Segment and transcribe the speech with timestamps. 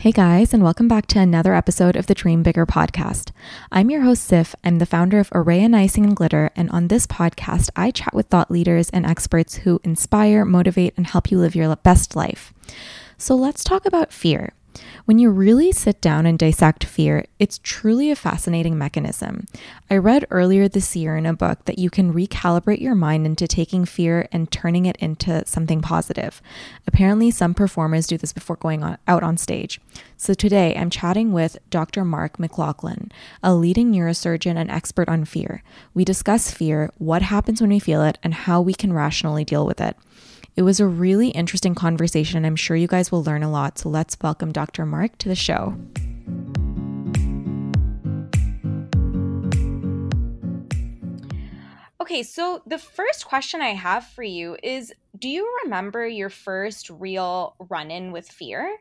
[0.00, 3.32] Hey guys, and welcome back to another episode of the Dream Bigger podcast.
[3.72, 4.54] I'm your host, Siff.
[4.62, 8.14] I'm the founder of Arrae and Icing and Glitter, and on this podcast, I chat
[8.14, 12.54] with thought leaders and experts who inspire, motivate, and help you live your best life.
[13.16, 14.52] So let's talk about fear.
[15.08, 19.46] When you really sit down and dissect fear, it's truly a fascinating mechanism.
[19.88, 23.48] I read earlier this year in a book that you can recalibrate your mind into
[23.48, 26.42] taking fear and turning it into something positive.
[26.86, 29.80] Apparently, some performers do this before going on, out on stage.
[30.18, 32.04] So today, I'm chatting with Dr.
[32.04, 33.10] Mark McLaughlin,
[33.42, 35.62] a leading neurosurgeon and expert on fear.
[35.94, 39.64] We discuss fear, what happens when we feel it, and how we can rationally deal
[39.64, 39.96] with it.
[40.58, 43.78] It was a really interesting conversation, and I'm sure you guys will learn a lot.
[43.78, 44.84] So let's welcome Dr.
[44.84, 45.76] Mark to the show.
[52.00, 56.90] Okay, so the first question I have for you is Do you remember your first
[56.90, 58.78] real run in with fear?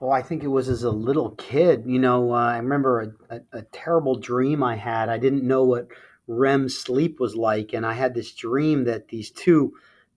[0.00, 1.82] Oh, I think it was as a little kid.
[1.84, 5.08] You know, uh, I remember a, a, a terrible dream I had.
[5.08, 5.88] I didn't know what
[6.30, 7.72] REM sleep was like.
[7.72, 9.74] And I had this dream that these two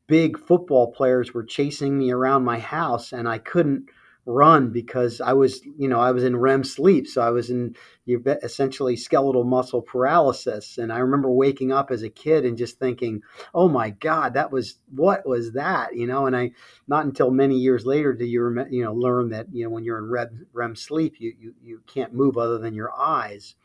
[0.07, 3.89] big football players were chasing me around my house and I couldn't
[4.25, 7.07] run because I was, you know, I was in REM sleep.
[7.07, 7.75] So I was in
[8.07, 10.77] essentially skeletal muscle paralysis.
[10.77, 13.21] And I remember waking up as a kid and just thinking,
[13.53, 15.95] oh my God, that was, what was that?
[15.95, 16.51] You know, and I,
[16.87, 19.99] not until many years later do you, you know, learn that, you know, when you're
[19.99, 23.55] in REM, REM sleep, you, you, you can't move other than your eyes.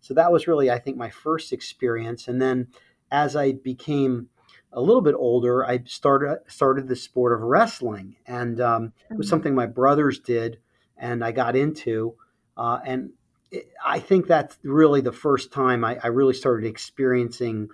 [0.00, 2.28] So that was really, I think, my first experience.
[2.28, 2.68] And then
[3.10, 4.28] as I became
[4.72, 9.26] a little bit older, I started started the sport of wrestling, and um, it was
[9.26, 9.30] mm-hmm.
[9.30, 10.58] something my brothers did,
[10.96, 12.14] and I got into.
[12.56, 13.10] Uh, and
[13.50, 17.68] it, I think that's really the first time I, I really started experiencing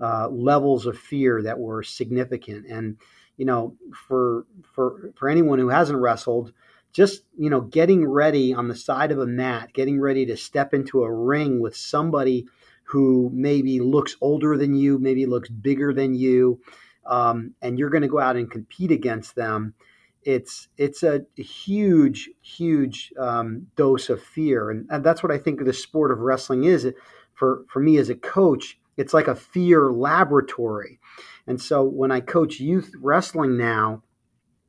[0.00, 2.66] uh, levels of fear that were significant.
[2.66, 2.96] And
[3.36, 3.76] you know,
[4.08, 6.52] for for for anyone who hasn't wrestled,
[6.92, 10.74] just you know getting ready on the side of a mat getting ready to step
[10.74, 12.46] into a ring with somebody
[12.84, 16.60] who maybe looks older than you maybe looks bigger than you
[17.06, 19.74] um, and you're going to go out and compete against them
[20.22, 24.70] it's it's a huge huge um, dose of fear.
[24.70, 26.86] And, and that's what i think the sport of wrestling is.
[27.34, 30.98] For for me as a coach it's like a fear laboratory.
[31.46, 34.02] And so when i coach youth wrestling now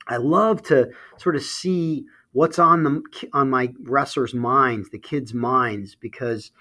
[0.10, 3.02] I love to sort of see what's on the
[3.34, 6.52] on my wrestlers' minds, the kids' minds, because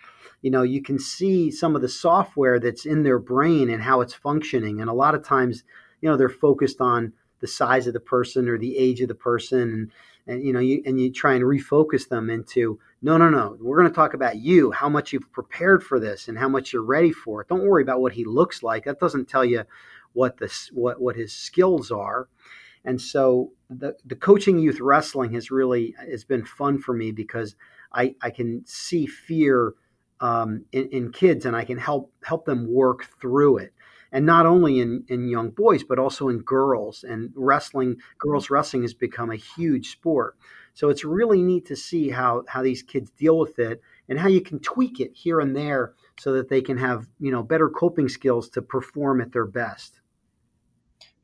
[0.43, 4.01] you know you can see some of the software that's in their brain and how
[4.03, 5.65] it's functioning, and a lot of times,
[6.01, 9.15] you know, they're focused on the size of the person or the age of the
[9.15, 9.91] person, and
[10.29, 13.79] and you know you and you try and refocus them into no no no we're
[13.79, 16.83] going to talk about you how much you've prepared for this and how much you're
[16.83, 17.49] ready for it.
[17.49, 18.85] Don't worry about what he looks like.
[18.85, 19.65] That doesn't tell you
[20.13, 22.29] what this what what his skills are
[22.89, 27.55] and so the, the coaching youth wrestling has really has been fun for me because
[27.93, 29.75] I, I can see fear
[30.21, 33.75] um, in, in, kids and I can help help them work through it.
[34.11, 37.05] And not only in, in young boys, but also in girls.
[37.05, 40.39] And wrestling, girls wrestling has become a huge sport.
[40.73, 44.29] So it's really neat to see how, how these kids deal with it and how
[44.29, 47.69] you can tweak it here and there so that they can have, you know, better
[47.69, 50.01] coping skills to perform at their best.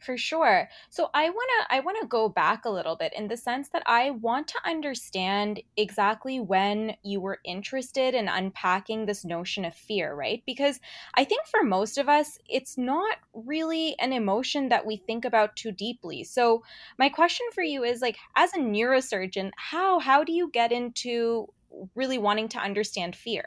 [0.05, 0.69] For sure.
[0.91, 3.71] So I want to I want to go back a little bit in the sense
[3.71, 9.75] that I want to understand exactly when you were interested in unpacking this notion of
[9.75, 10.43] fear, right?
[10.45, 10.79] Because
[11.15, 15.57] I think for most of us it's not really an emotion that we think about
[15.57, 16.23] too deeply.
[16.23, 16.63] So
[16.99, 21.49] my question for you is like as a neurosurgeon, how how do you get into
[21.95, 23.47] really wanting to understand fear?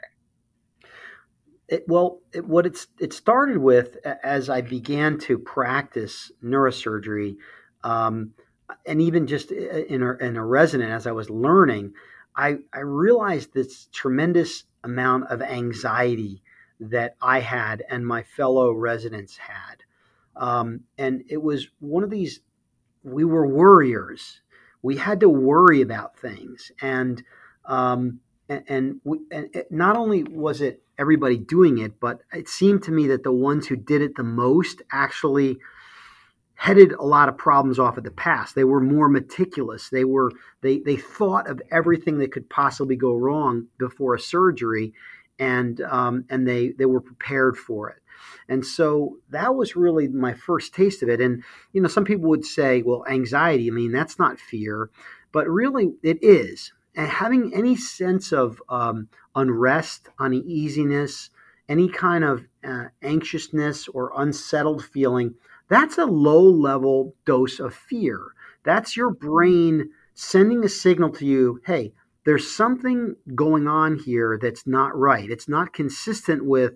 [1.68, 7.36] It, well, it, what it's it started with as I began to practice neurosurgery,
[7.84, 8.32] um,
[8.86, 11.92] and even just in a, in a resident as I was learning,
[12.34, 16.42] I, I realized this tremendous amount of anxiety
[16.80, 19.82] that I had and my fellow residents had,
[20.36, 22.40] um, and it was one of these.
[23.02, 24.40] We were worriers.
[24.80, 27.22] We had to worry about things, and
[27.66, 32.82] um, and, and, we, and not only was it everybody doing it, but it seemed
[32.84, 35.58] to me that the ones who did it the most actually
[36.54, 38.52] headed a lot of problems off at the pass.
[38.52, 39.90] They were more meticulous.
[39.90, 44.92] They were they they thought of everything that could possibly go wrong before a surgery,
[45.38, 48.02] and um, and they they were prepared for it.
[48.48, 51.20] And so that was really my first taste of it.
[51.20, 53.68] And you know, some people would say, well, anxiety.
[53.68, 54.90] I mean, that's not fear,
[55.30, 61.30] but really it is and having any sense of um, unrest, uneasiness,
[61.68, 65.36] any kind of uh, anxiousness or unsettled feeling,
[65.68, 68.32] that's a low level dose of fear.
[68.64, 71.92] That's your brain sending a signal to you hey,
[72.24, 75.30] there's something going on here that's not right.
[75.30, 76.74] It's not consistent with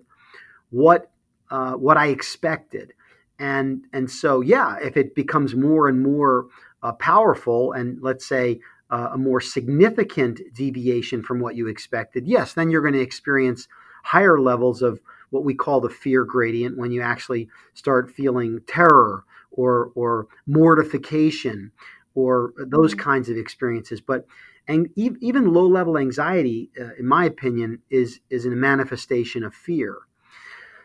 [0.69, 1.11] what
[1.51, 2.93] uh, what I expected.
[3.39, 6.47] And and so yeah, if it becomes more and more
[6.81, 8.61] uh, powerful, and let's say
[8.93, 13.67] uh, a more significant deviation from what you expected, yes, then you're going to experience
[14.03, 14.99] higher levels of
[15.31, 21.71] what we call the fear gradient when you actually start feeling terror or or mortification
[22.13, 23.01] or those mm-hmm.
[23.01, 23.99] kinds of experiences.
[23.99, 24.27] But
[24.67, 29.97] and even low level anxiety, uh, in my opinion, is is a manifestation of fear.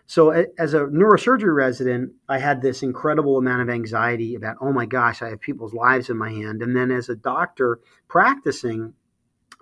[0.08, 4.86] So, as a neurosurgery resident, I had this incredible amount of anxiety about, oh my
[4.86, 6.62] gosh, I have people's lives in my hand.
[6.62, 8.94] And then as a doctor practicing,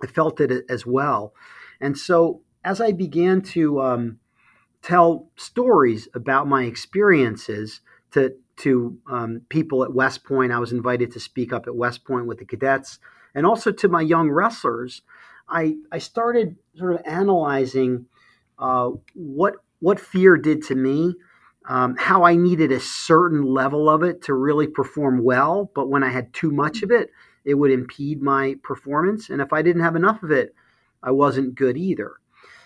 [0.01, 1.33] I felt it as well.
[1.81, 4.19] And so, as I began to um,
[4.81, 11.11] tell stories about my experiences to to um, people at West Point, I was invited
[11.11, 12.99] to speak up at West Point with the cadets,
[13.35, 15.01] and also to my young wrestlers.
[15.49, 18.05] I I started sort of analyzing
[18.57, 21.15] uh, what what fear did to me,
[21.67, 26.03] um, how I needed a certain level of it to really perform well, but when
[26.03, 27.11] I had too much of it,
[27.45, 29.29] it would impede my performance.
[29.29, 30.53] And if I didn't have enough of it,
[31.03, 32.13] I wasn't good either.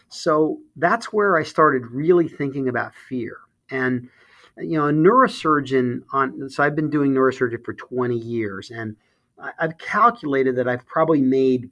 [0.10, 3.38] So that's where I started really thinking about fear.
[3.70, 4.10] And
[4.58, 8.98] you know, a neurosurgeon on so I've been doing neurosurgery for 20 years, and
[9.58, 11.70] I've calculated that I've probably made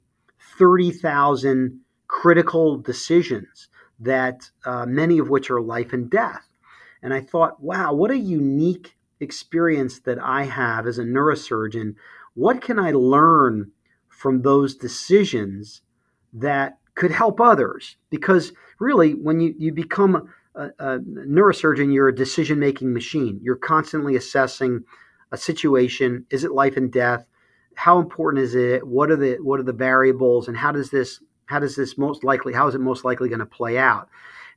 [0.58, 3.68] 30,000 critical decisions
[4.00, 6.48] that uh, many of which are life and death.
[7.02, 11.94] And I thought, wow, what a unique experience that I have as a neurosurgeon.
[12.34, 13.72] What can I learn
[14.08, 15.82] from those decisions
[16.32, 17.96] that could help others?
[18.10, 23.40] Because really, when you, you become a, a neurosurgeon, you're a decision making machine.
[23.42, 24.84] You're constantly assessing
[25.32, 27.24] a situation is it life and death?
[27.74, 28.86] How important is it?
[28.86, 31.20] What are the what are the variables and how does this
[31.50, 34.08] how does this most likely how is it most likely going to play out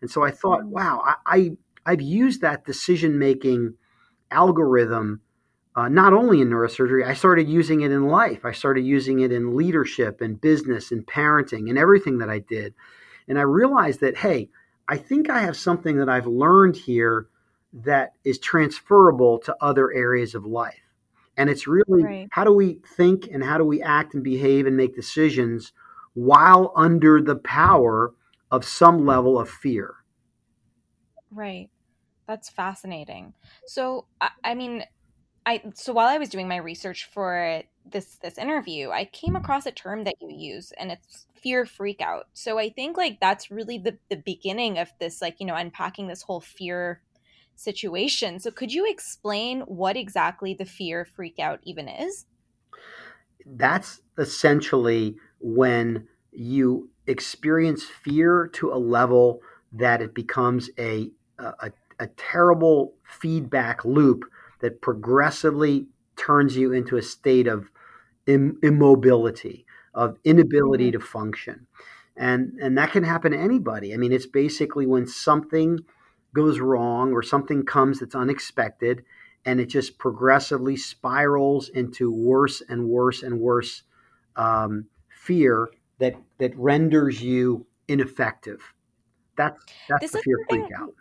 [0.02, 0.68] and so i thought mm.
[0.68, 1.52] wow i,
[1.86, 3.74] I have used that decision making
[4.32, 5.22] algorithm
[5.76, 9.32] uh, not only in neurosurgery i started using it in life i started using it
[9.32, 12.74] in leadership and business and parenting and everything that i did
[13.28, 14.50] and i realized that hey
[14.88, 17.28] i think i have something that i've learned here
[17.74, 20.80] that is transferable to other areas of life
[21.38, 22.28] and it's really right.
[22.30, 25.74] how do we think and how do we act and behave and make decisions
[26.14, 28.14] while under the power
[28.52, 29.96] of some level of fear.
[31.32, 31.70] Right.
[32.28, 33.36] That's fascinating.
[33.68, 34.86] So, I, I mean,
[35.46, 39.66] I so while I was doing my research for this this interview, I came across
[39.68, 42.24] a term that you use, and it's fear freakout.
[42.34, 46.08] So I think like that's really the the beginning of this, like you know, unpacking
[46.08, 47.04] this whole fear
[47.56, 48.40] situation.
[48.40, 52.26] So could you explain what exactly the fear freakout even is?
[53.46, 59.42] That's essentially when you experience fear to a level
[59.74, 64.24] that it becomes a, a, a terrible feedback loop
[64.62, 67.70] that progressively turns you into a state of
[68.26, 71.00] Im- immobility, of inability mm-hmm.
[71.02, 71.68] to function.
[72.16, 73.94] And, and that can happen to anybody.
[73.94, 75.80] I mean, it's basically when something
[76.34, 79.04] goes wrong or something comes that's unexpected
[79.46, 83.84] and it just progressively spirals into worse and worse and worse
[84.36, 84.86] um,
[85.24, 88.74] fear that that renders you ineffective.
[89.38, 90.94] That's that's this the fear freak out.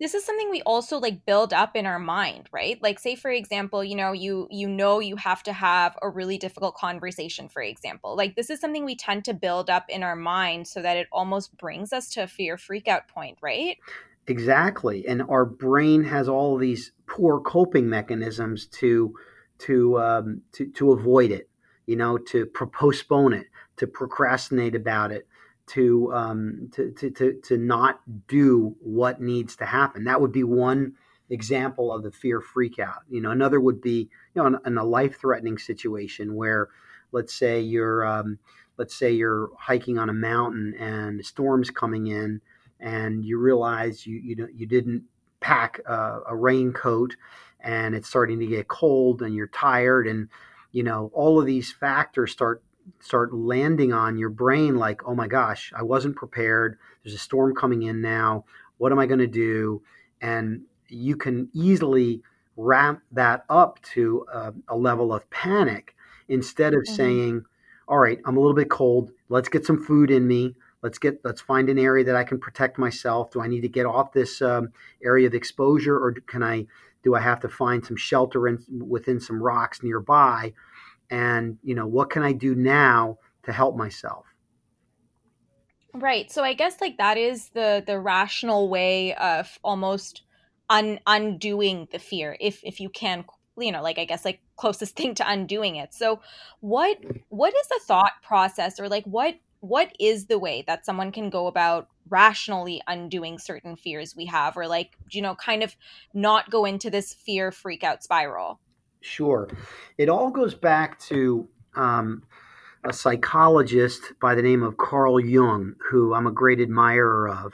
[0.00, 2.82] this is something we also like build up in our mind right?
[2.82, 6.36] Like say for example you know you you know you have to have a really
[6.36, 8.16] difficult conversation for example.
[8.16, 11.06] Like this is something we tend to build up in our mind so that it
[11.12, 13.78] almost brings us to a fear freak out point right?
[14.26, 19.14] Exactly and our brain has all these poor coping mechanisms to
[19.58, 21.48] to um, to to avoid it
[21.86, 25.26] you know to postpone it to procrastinate about it
[25.66, 30.04] to, um, to, to, to, to not do what needs to happen.
[30.04, 30.94] That would be one
[31.30, 33.02] example of the fear freak out.
[33.08, 36.68] You know, another would be, you know, in, in a life threatening situation where,
[37.12, 38.38] let's say you're, um,
[38.76, 42.40] let's say you're hiking on a mountain and a storm's coming in
[42.80, 45.02] and you realize you, you, you didn't
[45.40, 47.16] pack a, a raincoat
[47.60, 50.28] and it's starting to get cold and you're tired and,
[50.74, 52.62] you know, all of these factors start
[53.00, 56.76] start landing on your brain like, oh my gosh, I wasn't prepared.
[57.02, 58.44] There's a storm coming in now.
[58.76, 59.80] What am I going to do?
[60.20, 62.22] And you can easily
[62.56, 65.94] ramp that up to a, a level of panic
[66.28, 66.94] instead of mm-hmm.
[66.94, 67.44] saying,
[67.86, 69.12] all right, I'm a little bit cold.
[69.28, 70.56] Let's get some food in me.
[70.82, 73.30] Let's get let's find an area that I can protect myself.
[73.30, 74.70] Do I need to get off this um,
[75.02, 76.66] area of exposure, or can I?
[77.04, 80.52] Do I have to find some shelter in, within some rocks nearby?
[81.10, 84.24] and you know what can i do now to help myself?
[85.92, 86.30] Right.
[86.30, 90.22] So i guess like that is the the rational way of almost
[90.70, 93.24] un- undoing the fear if if you can
[93.58, 95.94] you know like i guess like closest thing to undoing it.
[95.94, 96.20] So
[96.60, 101.12] what what is the thought process or like what what is the way that someone
[101.12, 105.74] can go about rationally undoing certain fears we have or like you know kind of
[106.12, 108.60] not go into this fear freak out spiral
[109.04, 109.48] Sure.
[109.98, 111.46] It all goes back to
[111.76, 112.22] um,
[112.84, 117.52] a psychologist by the name of Carl Jung, who I'm a great admirer of.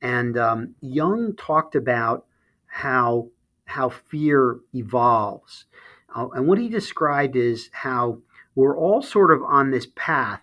[0.00, 2.24] And um, Jung talked about
[2.66, 3.28] how
[3.66, 5.64] how fear evolves,
[6.14, 8.18] uh, and what he described is how
[8.54, 10.40] we're all sort of on this path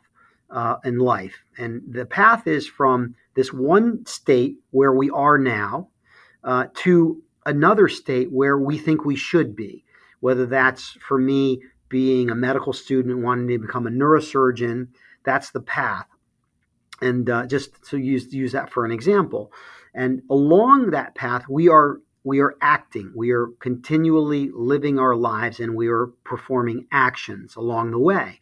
[0.49, 5.89] uh, in life, and the path is from this one state where we are now
[6.43, 9.83] uh, to another state where we think we should be
[10.23, 14.87] whether that's for me being a medical student wanting to become a neurosurgeon,
[15.25, 16.07] that's the path.
[17.01, 19.51] And uh, just to use use that for an example,
[19.93, 25.59] and along that path, we are we are acting, we are continually living our lives,
[25.59, 28.39] and we are performing actions along the way.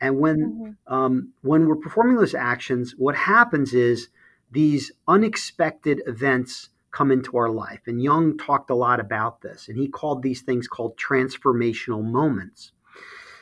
[0.00, 0.94] And when mm-hmm.
[0.94, 4.08] um, when we're performing those actions, what happens is
[4.50, 7.80] these unexpected events come into our life.
[7.86, 12.72] And Jung talked a lot about this, and he called these things called transformational moments.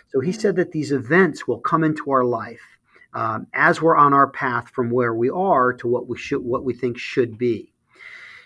[0.09, 2.79] So he said that these events will come into our life
[3.15, 6.65] um, as we're on our path from where we are to what we should, what
[6.65, 7.73] we think should be.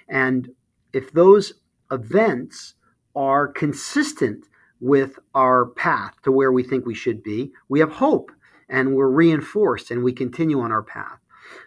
[0.09, 0.51] And
[0.93, 1.55] if those
[1.91, 2.75] events
[3.15, 4.47] are consistent
[4.83, 8.31] with our path to where we think we should be, we have hope
[8.69, 11.19] and we're reinforced and we continue on our path.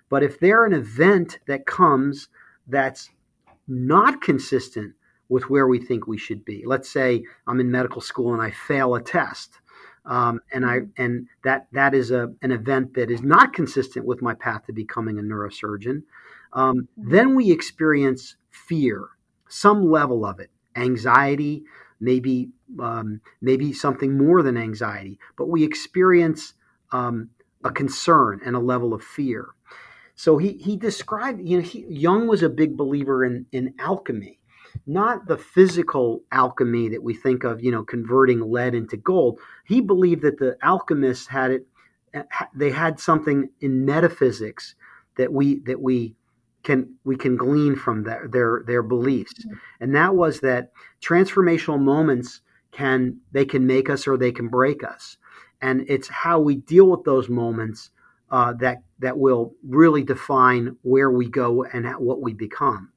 [0.10, 2.28] But if they're an event that comes
[2.68, 3.10] that's
[3.68, 4.94] not consistent
[5.30, 6.64] with where we think we should be.
[6.66, 9.60] Let's say I'm in medical school and I fail a test.
[10.06, 14.22] Um, and I and that that is a an event that is not consistent with
[14.22, 16.04] my path to becoming a neurosurgeon.
[16.54, 19.08] Um, then we experience fear,
[19.50, 21.64] some level of it, anxiety,
[22.00, 22.50] maybe
[22.80, 26.54] um, maybe something more than anxiety, but we experience
[26.92, 27.30] um,
[27.64, 29.48] a concern and a level of fear.
[30.16, 34.40] So he, he described, you know, he, Jung was a big believer in, in alchemy,
[34.88, 39.40] not the physical alchemy that we think of, you know, converting lead into gold.
[39.66, 41.68] He believed that the alchemists had it,
[42.56, 44.76] they had something in metaphysics
[45.18, 46.16] that we, that we,
[46.66, 49.56] can we can glean from their their, their beliefs, mm-hmm.
[49.80, 52.42] and that was that transformational moments
[52.72, 55.18] can they can make us or they can break us,
[55.62, 57.92] and it's how we deal with those moments
[58.30, 62.92] uh, that that will really define where we go and what we become.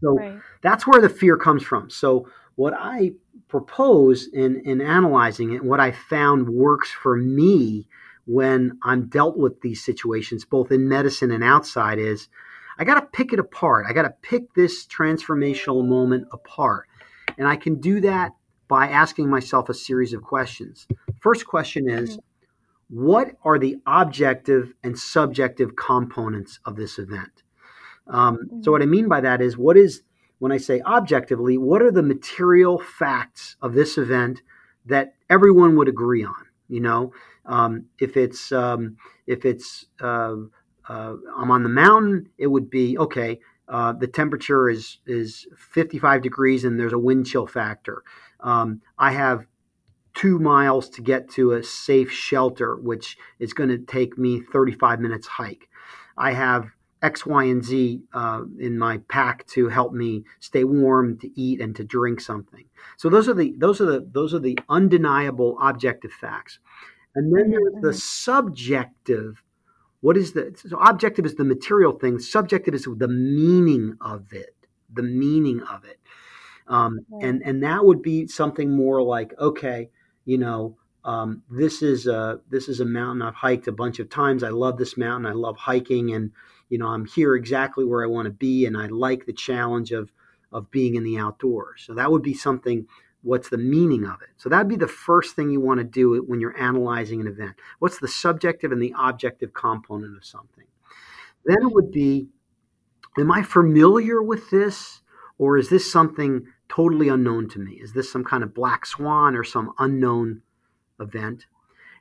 [0.00, 0.38] So right.
[0.62, 1.90] that's where the fear comes from.
[1.90, 3.12] So what I
[3.48, 7.88] propose in in analyzing it, what I found works for me
[8.26, 12.28] when I'm dealt with these situations, both in medicine and outside, is
[12.78, 13.86] I got to pick it apart.
[13.88, 16.88] I got to pick this transformational moment apart,
[17.38, 18.32] and I can do that
[18.68, 20.86] by asking myself a series of questions.
[21.20, 22.10] First question is.
[22.10, 22.20] Mm-hmm
[22.88, 27.42] what are the objective and subjective components of this event?
[28.06, 30.02] Um, so what I mean by that is what is
[30.38, 34.42] when I say objectively, what are the material facts of this event
[34.84, 36.34] that everyone would agree on?
[36.68, 37.12] You know,
[37.46, 40.36] um, if it's um, if it's uh,
[40.88, 43.40] uh, I'm on the mountain, it would be okay.
[43.66, 48.02] Uh, the temperature is is 55 degrees and there's a wind chill factor.
[48.40, 49.46] Um, I have
[50.14, 55.00] two miles to get to a safe shelter, which is going to take me 35
[55.00, 55.68] minutes hike.
[56.16, 56.68] I have
[57.02, 61.60] X, Y, and Z uh, in my pack to help me stay warm, to eat,
[61.60, 62.64] and to drink something.
[62.96, 66.58] So those are the those are the those are the undeniable objective facts.
[67.14, 69.42] And then there's the subjective.
[70.04, 72.18] What is the so objective is the material thing.
[72.18, 74.54] Subjective is the meaning of it.
[74.92, 75.98] The meaning of it.
[76.68, 79.88] Um, and and that would be something more like okay,
[80.26, 84.10] you know, um, this is a this is a mountain I've hiked a bunch of
[84.10, 84.42] times.
[84.42, 85.24] I love this mountain.
[85.24, 86.32] I love hiking, and
[86.68, 89.90] you know, I'm here exactly where I want to be, and I like the challenge
[89.92, 90.12] of
[90.52, 91.82] of being in the outdoors.
[91.86, 92.86] So that would be something.
[93.24, 94.28] What's the meaning of it?
[94.36, 97.56] So that'd be the first thing you want to do when you're analyzing an event.
[97.78, 100.66] What's the subjective and the objective component of something?
[101.46, 102.28] Then it would be,
[103.18, 105.00] am I familiar with this,
[105.38, 107.72] or is this something totally unknown to me?
[107.82, 110.42] Is this some kind of black swan or some unknown
[111.00, 111.46] event?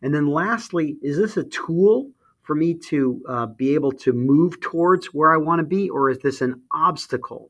[0.01, 2.12] And then lastly, is this a tool
[2.42, 6.10] for me to uh, be able to move towards where I want to be, or
[6.10, 7.50] is this an obstacle?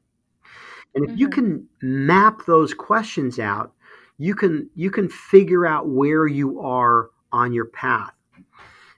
[0.95, 1.19] And if mm-hmm.
[1.19, 3.73] you can map those questions out,
[4.17, 8.13] you can you can figure out where you are on your path.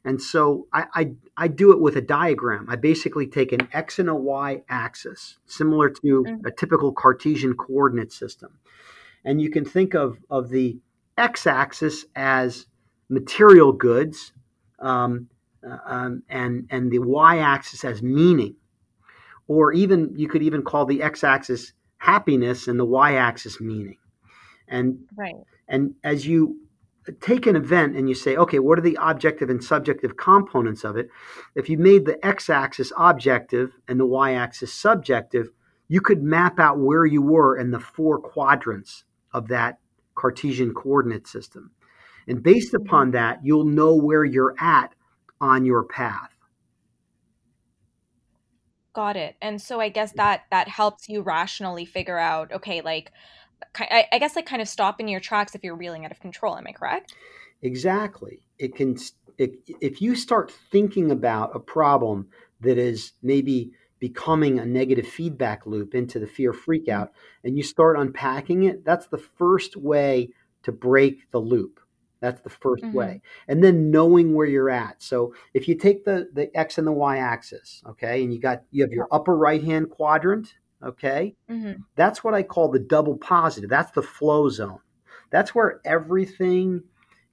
[0.03, 2.67] And so I, I, I do it with a diagram.
[2.69, 6.45] I basically take an x and a y axis, similar to mm-hmm.
[6.45, 8.59] a typical Cartesian coordinate system.
[9.23, 10.77] And you can think of, of the
[11.17, 12.67] x axis as
[13.09, 14.33] material goods,
[14.79, 15.27] um,
[15.67, 18.55] uh, um, and and the y-axis as meaning,
[19.47, 21.73] or even you could even call the x-axis
[22.05, 23.97] happiness and the y-axis meaning,
[24.67, 25.35] and right.
[25.67, 26.59] And as you
[27.21, 30.97] take an event and you say, okay, what are the objective and subjective components of
[30.97, 31.09] it?
[31.55, 35.49] If you made the x-axis objective and the y-axis subjective,
[35.87, 39.79] you could map out where you were in the four quadrants of that
[40.15, 41.71] Cartesian coordinate system.
[42.27, 42.87] And based mm-hmm.
[42.87, 44.93] upon that, you'll know where you're at
[45.39, 46.34] on your path.
[48.95, 49.35] Got it.
[49.41, 53.11] And so I guess that that helps you rationally figure out, okay, like
[53.77, 56.21] I, I guess like kind of stop in your tracks if you're reeling out of
[56.21, 56.57] control.
[56.57, 57.13] Am I correct?
[57.61, 58.47] Exactly.
[58.57, 58.97] It can
[59.37, 62.27] it, if you start thinking about a problem
[62.61, 67.01] that is maybe becoming a negative feedback loop into the fear freak mm-hmm.
[67.01, 67.11] out
[67.43, 70.29] and you start unpacking it, that's the first way
[70.63, 71.81] to break the loop.
[72.21, 72.93] That's the 1st mm-hmm.
[72.93, 73.21] way.
[73.47, 75.01] And then knowing where you're at.
[75.01, 78.63] So if you take the the x and the y axis, okay, and you got
[78.71, 81.35] you have your upper right hand quadrant, okay?
[81.49, 81.81] Mm-hmm.
[81.95, 83.69] That's what I call the double positive.
[83.69, 84.79] That's the flow zone.
[85.29, 86.83] That's where everything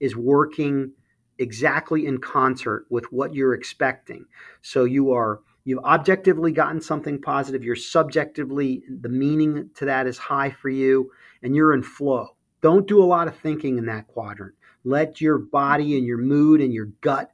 [0.01, 0.93] is working
[1.39, 4.27] exactly in concert with what you're expecting.
[4.63, 10.19] So you are you've objectively gotten something positive, you're subjectively the meaning to that is
[10.19, 11.11] high for you
[11.43, 12.37] and you're in flow.
[12.61, 14.55] Don't do a lot of thinking in that quadrant.
[14.85, 17.31] Let your body and your mood and your gut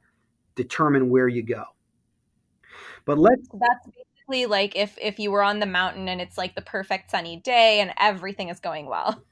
[0.55, 1.63] determine where you go.
[3.05, 6.55] But let's that's basically like if if you were on the mountain and it's like
[6.55, 9.23] the perfect sunny day and everything is going well.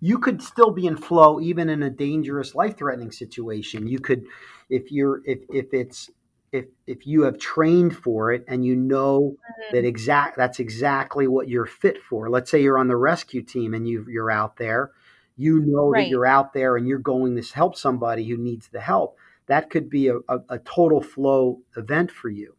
[0.00, 3.86] You could still be in flow even in a dangerous life-threatening situation.
[3.86, 4.24] You could
[4.68, 6.10] if you're if if it's
[6.50, 9.76] if if you have trained for it and you know mm-hmm.
[9.76, 12.28] that exact that's exactly what you're fit for.
[12.28, 14.90] Let's say you're on the rescue team and you you're out there
[15.36, 16.02] you know right.
[16.02, 19.16] that you're out there and you're going to help somebody who needs the help,
[19.46, 22.54] that could be a, a, a total flow event for you.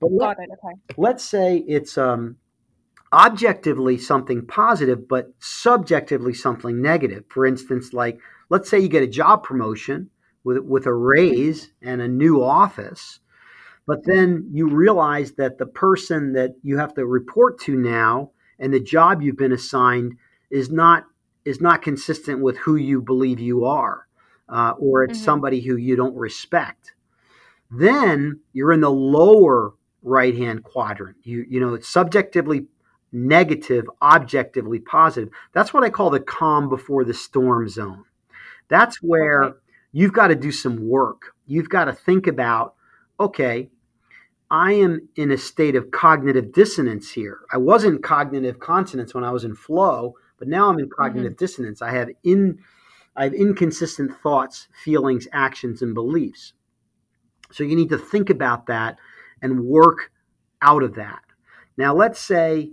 [0.00, 0.74] But let, okay.
[0.96, 2.36] let's say it's um,
[3.12, 7.24] objectively something positive, but subjectively something negative.
[7.28, 8.18] For instance, like
[8.50, 10.10] let's say you get a job promotion
[10.44, 13.20] with with a raise and a new office,
[13.86, 18.72] but then you realize that the person that you have to report to now and
[18.72, 20.16] the job you've been assigned
[20.50, 21.04] is not
[21.46, 24.06] is not consistent with who you believe you are,
[24.48, 25.24] uh, or it's mm-hmm.
[25.24, 26.92] somebody who you don't respect.
[27.70, 31.16] Then you're in the lower right hand quadrant.
[31.22, 32.66] You you know it's subjectively
[33.12, 35.30] negative, objectively positive.
[35.52, 38.04] That's what I call the calm before the storm zone.
[38.68, 39.58] That's where okay.
[39.92, 41.34] you've got to do some work.
[41.46, 42.74] You've got to think about,
[43.18, 43.70] okay,
[44.50, 47.40] I am in a state of cognitive dissonance here.
[47.52, 51.32] I was in cognitive consonance when I was in flow, but now I'm in cognitive
[51.32, 51.44] mm-hmm.
[51.44, 51.82] dissonance.
[51.82, 52.58] I have in
[53.16, 56.52] I have inconsistent thoughts, feelings, actions, and beliefs.
[57.50, 58.98] So you need to think about that
[59.40, 60.12] and work
[60.60, 61.20] out of that.
[61.76, 62.72] Now, let's say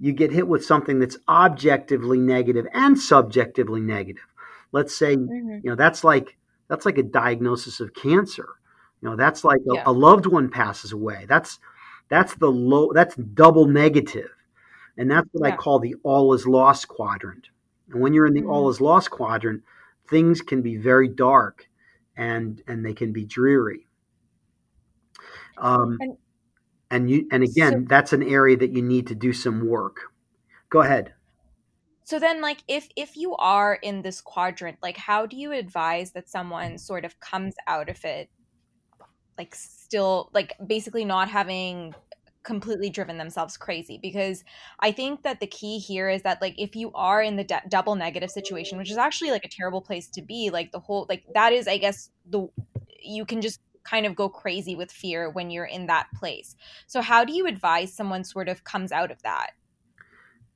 [0.00, 4.26] you get hit with something that's objectively negative and subjectively negative.
[4.72, 5.60] Let's say, mm-hmm.
[5.62, 6.36] you know, that's like
[6.68, 8.48] that's like a diagnosis of cancer.
[9.00, 9.82] You know, that's like a, yeah.
[9.86, 11.26] a loved one passes away.
[11.28, 11.60] That's
[12.08, 14.33] that's the low that's double negative.
[14.96, 15.54] And that's what yeah.
[15.54, 17.48] I call the all is lost quadrant.
[17.90, 18.50] And when you're in the mm-hmm.
[18.50, 19.62] all is lost quadrant,
[20.08, 21.68] things can be very dark
[22.16, 23.86] and and they can be dreary.
[25.58, 26.16] Um, and,
[26.90, 30.12] and you and again, so, that's an area that you need to do some work.
[30.70, 31.14] Go ahead.
[32.04, 36.12] So then like if if you are in this quadrant, like how do you advise
[36.12, 38.28] that someone sort of comes out of it
[39.38, 41.94] like still like basically not having
[42.44, 44.44] completely driven themselves crazy because
[44.80, 47.62] i think that the key here is that like if you are in the de-
[47.68, 51.06] double negative situation which is actually like a terrible place to be like the whole
[51.08, 52.46] like that is i guess the
[53.02, 56.56] you can just kind of go crazy with fear when you're in that place.
[56.86, 59.50] So how do you advise someone sort of comes out of that?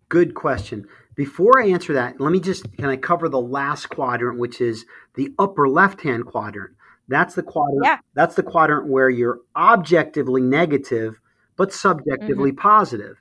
[0.09, 0.87] Good question.
[1.14, 4.87] Before i answer that let me just can i cover the last quadrant which is
[5.14, 6.77] the upper left hand quadrant?
[7.09, 7.98] That's the quadrant yeah.
[8.14, 11.20] that's the quadrant where you're objectively negative
[11.58, 12.60] but subjectively mm-hmm.
[12.60, 13.20] positive.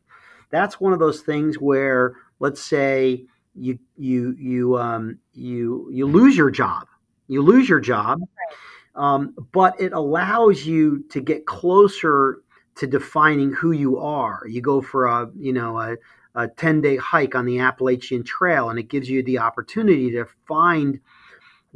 [0.50, 6.38] That's one of those things where, let's say, you you you um, you you lose
[6.38, 6.88] your job,
[7.28, 8.20] you lose your job,
[8.96, 12.38] um, but it allows you to get closer
[12.76, 14.44] to defining who you are.
[14.48, 15.98] You go for a you know a,
[16.36, 20.26] a ten day hike on the Appalachian Trail, and it gives you the opportunity to
[20.48, 21.02] find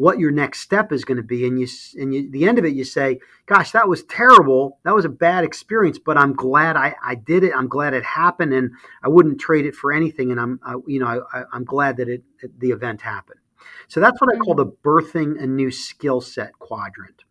[0.01, 2.65] what your next step is going to be and you and you, the end of
[2.65, 4.79] it you say gosh that was terrible.
[4.83, 7.53] That was a bad experience but i'm glad i, I did it.
[7.55, 8.71] I'm glad it happened and
[9.03, 12.09] i wouldn't trade it for anything and i'm I, you know I, i'm glad that
[12.09, 12.23] it
[12.57, 13.41] the event happened.
[13.89, 17.21] So that's what i call the birthing a new skill set quadrant.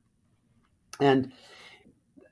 [1.00, 1.32] And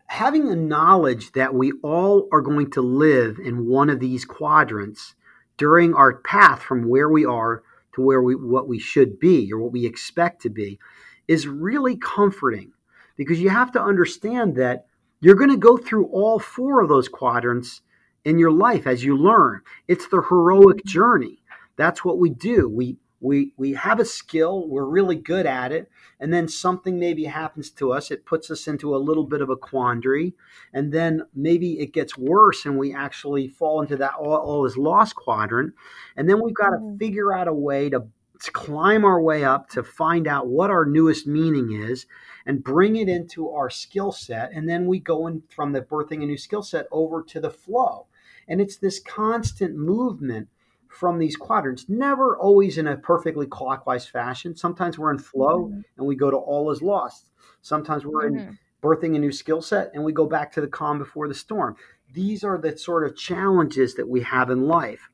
[0.07, 5.17] having the knowledge that we all are going to live in one of these quadrants
[5.57, 9.59] during our path from where we are to where we what we should be or
[9.59, 10.79] what we expect to be
[11.27, 12.73] is really comforting
[13.17, 14.87] because you have to understand that
[15.21, 17.83] you're going to go through all four of those quadrants
[18.25, 19.61] in your life as you learn.
[19.89, 20.89] It's the heroic mm-hmm.
[20.89, 21.43] journey.
[21.77, 22.69] That's what we do.
[22.69, 27.25] We we we have a skill we're really good at it and then something maybe
[27.25, 30.35] happens to us it puts us into a little bit of a quandary
[30.73, 34.77] and then maybe it gets worse and we actually fall into that all, all is
[34.77, 35.75] lost quadrant
[36.17, 36.97] and then we've got to mm-hmm.
[36.97, 38.05] figure out a way to
[38.53, 42.07] climb our way up to find out what our newest meaning is
[42.47, 46.23] and bring it into our skill set and then we go in from the birthing
[46.23, 48.07] a new skill set over to the flow
[48.47, 50.49] and it's this constant movement
[50.89, 54.57] from these quadrants, never always in a perfectly clockwise fashion.
[54.57, 55.81] Sometimes we're in flow mm-hmm.
[55.97, 57.31] and we go to all is lost.
[57.63, 58.39] Sometimes we're mm-hmm.
[58.39, 61.35] in birthing a new skill set and we go back to the calm before the
[61.35, 61.77] storm.
[62.15, 65.11] These are the sort of challenges that we have in life.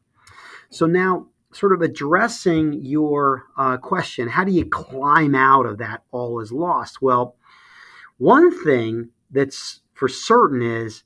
[0.70, 6.02] So now, sort of addressing your uh, question, how do you climb out of that
[6.10, 7.00] all is lost?
[7.00, 7.36] Well,
[8.18, 11.04] one thing that's for certain is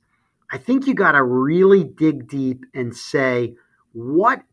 [0.51, 3.55] I think you got to really dig deep and say,
[3.93, 4.43] what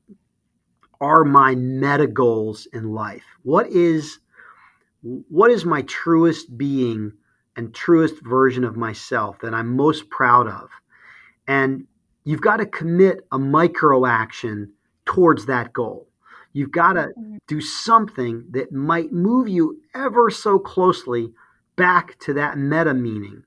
[1.01, 3.25] are my meta goals in life?
[3.43, 4.19] What is
[5.03, 7.13] what is my truest being
[7.55, 10.71] and truest version of myself that I'm most proud of?
[11.47, 11.87] And
[12.25, 14.73] you've got to commit a micro action
[15.05, 16.09] towards that goal.
[16.53, 17.37] You've got to mm-hmm.
[17.47, 21.33] do something that might move you ever so closely
[21.77, 23.45] back to that meta meaning.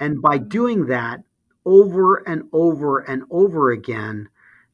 [0.00, 0.48] And by mm-hmm.
[0.48, 1.22] doing that
[1.64, 4.28] over and over and over again,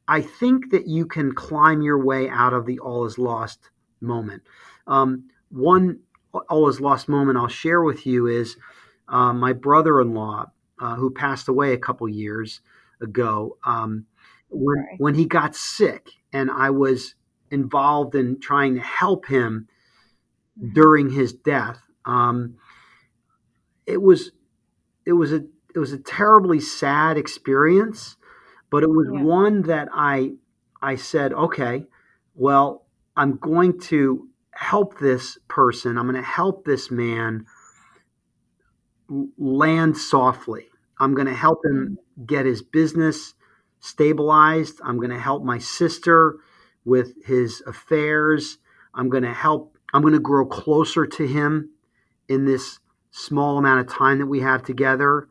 [0.07, 4.43] I think that you can climb your way out of the all is lost moment.
[4.87, 6.01] Um, one
[6.49, 8.57] all is lost moment I'll share with you is
[9.09, 10.47] uh, my brother in law,
[10.81, 12.61] uh, who passed away a couple years
[13.01, 13.57] ago.
[13.64, 14.07] Um,
[14.51, 17.14] when, when he got sick, and I was
[17.51, 19.69] involved in trying to help him
[20.73, 21.79] during his death.
[22.05, 22.57] Um,
[23.87, 24.33] it was
[25.07, 28.17] it was a it was a terribly sad experience
[28.70, 29.22] but it was yeah.
[29.22, 30.33] one that I
[30.83, 31.87] I said, okay,
[32.35, 35.96] well, I'm going to help this person.
[35.96, 37.46] I'm going to help this man
[39.38, 40.66] land softly.
[40.98, 42.24] I'm going to help him mm-hmm.
[42.27, 43.35] get his business
[43.81, 44.81] stabilized.
[44.85, 46.37] I'm going to help my sister
[46.85, 48.59] with his affairs.
[48.94, 51.70] I'm going to help, I'm going to grow closer to him
[52.29, 52.79] in this
[53.11, 55.29] small amount of time that we have together.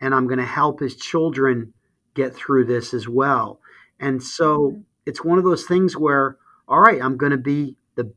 [0.00, 1.72] And I'm going to help his children
[2.16, 3.60] get through this as well.
[4.00, 4.80] And so mm-hmm.
[5.06, 8.12] it's one of those things where, all right, I'm going to be the,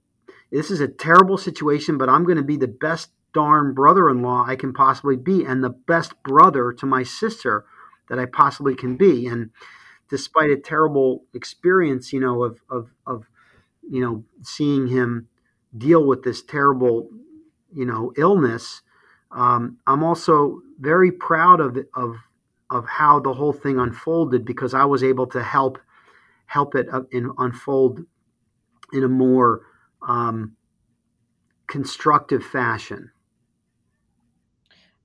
[0.51, 4.23] this is a terrible situation, but I'm going to be the best darn brother in
[4.23, 7.65] law I can possibly be and the best brother to my sister
[8.09, 9.27] that I possibly can be.
[9.27, 9.51] And
[10.09, 13.25] despite a terrible experience, you know, of of of
[13.89, 15.27] you know seeing him
[15.77, 17.09] deal with this terrible
[17.73, 18.81] you know illness.
[19.31, 22.15] Um, I'm also very proud of of
[22.71, 25.79] of how the whole thing unfolded because I was able to help
[26.45, 28.05] help it uh, in, unfold
[28.91, 29.61] in a more
[30.01, 30.55] um,
[31.67, 33.11] constructive fashion.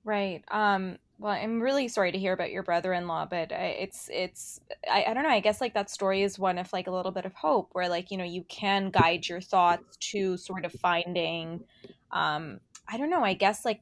[0.03, 0.43] Right.
[0.49, 5.13] Um, well, I'm really sorry to hear about your brother-in-law, but it's it's I, I
[5.13, 5.29] don't know.
[5.29, 7.87] I guess like that story is one of like a little bit of hope, where
[7.87, 11.63] like you know you can guide your thoughts to sort of finding,
[12.11, 13.23] um, I don't know.
[13.23, 13.81] I guess like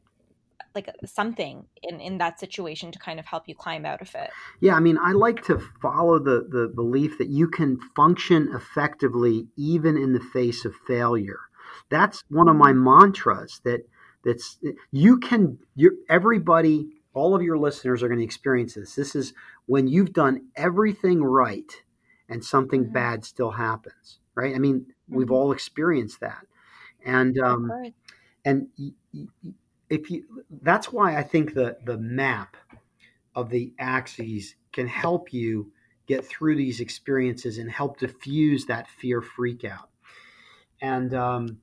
[0.75, 4.29] like something in in that situation to kind of help you climb out of it.
[4.59, 9.47] Yeah, I mean, I like to follow the the belief that you can function effectively
[9.55, 11.39] even in the face of failure.
[11.89, 12.83] That's one of my mm-hmm.
[12.83, 13.87] mantras that
[14.23, 14.57] that's
[14.91, 18.95] you can you everybody all of your listeners are going to experience this.
[18.95, 19.33] This is
[19.67, 21.71] when you've done everything right
[22.27, 22.93] and something mm-hmm.
[22.93, 24.55] bad still happens, right?
[24.55, 25.15] I mean, mm-hmm.
[25.15, 26.45] we've all experienced that.
[27.05, 27.71] And um
[28.45, 28.67] and
[29.93, 30.23] if you
[30.61, 32.57] that's why I think the the map
[33.35, 35.71] of the axes can help you
[36.07, 39.89] get through these experiences and help diffuse that fear freak out.
[40.81, 41.59] And um,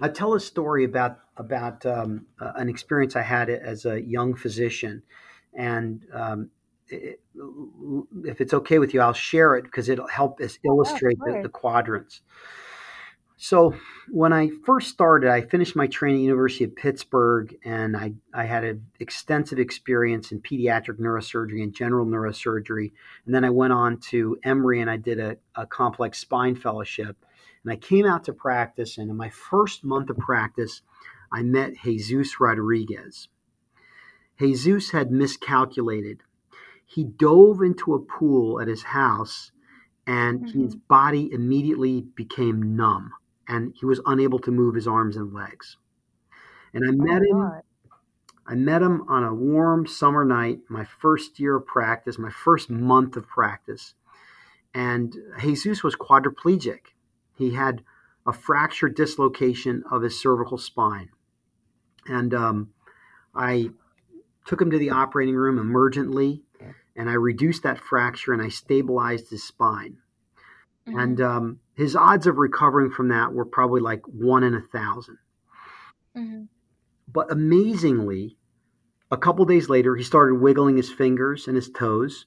[0.00, 4.34] I tell a story about about um, uh, an experience I had as a young
[4.34, 5.02] physician,
[5.54, 6.50] and um,
[6.88, 7.20] it,
[8.24, 11.42] if it's okay with you, I'll share it because it'll help us illustrate oh, the,
[11.42, 12.22] the, quadrants.
[13.42, 13.74] So
[14.10, 18.44] when I first started, I finished my training at University of Pittsburgh, and I, I
[18.44, 22.92] had an extensive experience in pediatric neurosurgery and general neurosurgery.
[23.24, 27.16] And then I went on to Emory and I did a, a complex spine fellowship.
[27.64, 30.82] And I came out to practice, and in my first month of practice,
[31.32, 33.28] I met Jesus Rodriguez.
[34.38, 36.20] Jesus had miscalculated.
[36.84, 39.50] He dove into a pool at his house,
[40.06, 40.64] and mm-hmm.
[40.64, 43.14] his body immediately became numb
[43.48, 45.76] and he was unable to move his arms and legs.
[46.72, 47.62] And I met oh, him.
[48.46, 52.68] I met him on a warm summer night, my first year of practice, my first
[52.68, 53.94] month of practice.
[54.74, 56.80] And Jesus was quadriplegic.
[57.36, 57.82] He had
[58.26, 61.10] a fractured dislocation of his cervical spine.
[62.06, 62.70] And um,
[63.34, 63.70] I
[64.46, 66.42] took him to the operating room emergently,
[66.96, 69.98] and I reduced that fracture and I stabilized his spine.
[70.88, 70.98] Mm-hmm.
[70.98, 75.18] And um, his odds of recovering from that were probably like one in a 1000
[76.16, 76.42] mm-hmm.
[77.12, 78.36] But amazingly,
[79.10, 82.26] a couple days later, he started wiggling his fingers and his toes.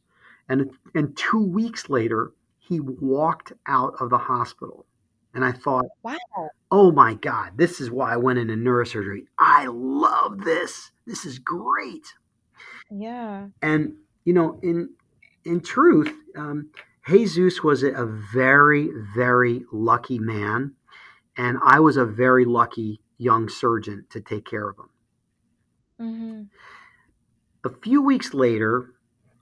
[0.49, 4.85] And, and two weeks later, he walked out of the hospital.
[5.35, 6.17] And I thought, wow,
[6.71, 9.25] oh my God, this is why I went into neurosurgery.
[9.39, 10.91] I love this.
[11.05, 12.07] This is great.
[12.89, 13.47] Yeah.
[13.61, 13.93] And,
[14.25, 14.89] you know, in,
[15.45, 16.71] in truth, um,
[17.07, 20.75] Jesus was a very, very lucky man,
[21.37, 24.89] and I was a very lucky young surgeon to take care of him.
[25.99, 26.43] Mm-hmm.
[27.65, 28.93] A few weeks later,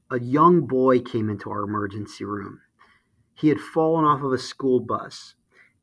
[0.10, 2.62] a young boy came into our emergency room.
[3.34, 5.36] He had fallen off of a school bus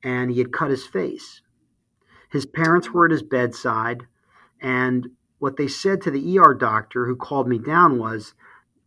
[0.02, 1.42] and he had cut his face.
[2.30, 4.02] His parents were at his bedside,
[4.60, 8.34] and what they said to the ER doctor who called me down was,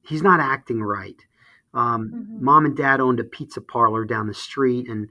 [0.04, 1.26] He's not acting right.
[1.74, 2.46] Um, mm-hmm.
[2.46, 5.10] Mom and dad owned a pizza parlor down the street, and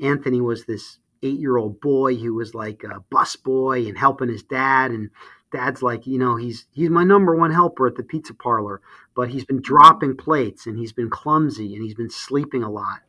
[0.00, 4.28] Anthony was this eight year old boy who was like a bus boy and helping
[4.28, 4.90] his dad.
[4.90, 5.10] And
[5.50, 8.80] dad's like, you know, he's he's my number one helper at the pizza parlor,
[9.14, 13.00] but he's been dropping plates and he's been clumsy and he's been sleeping a lot.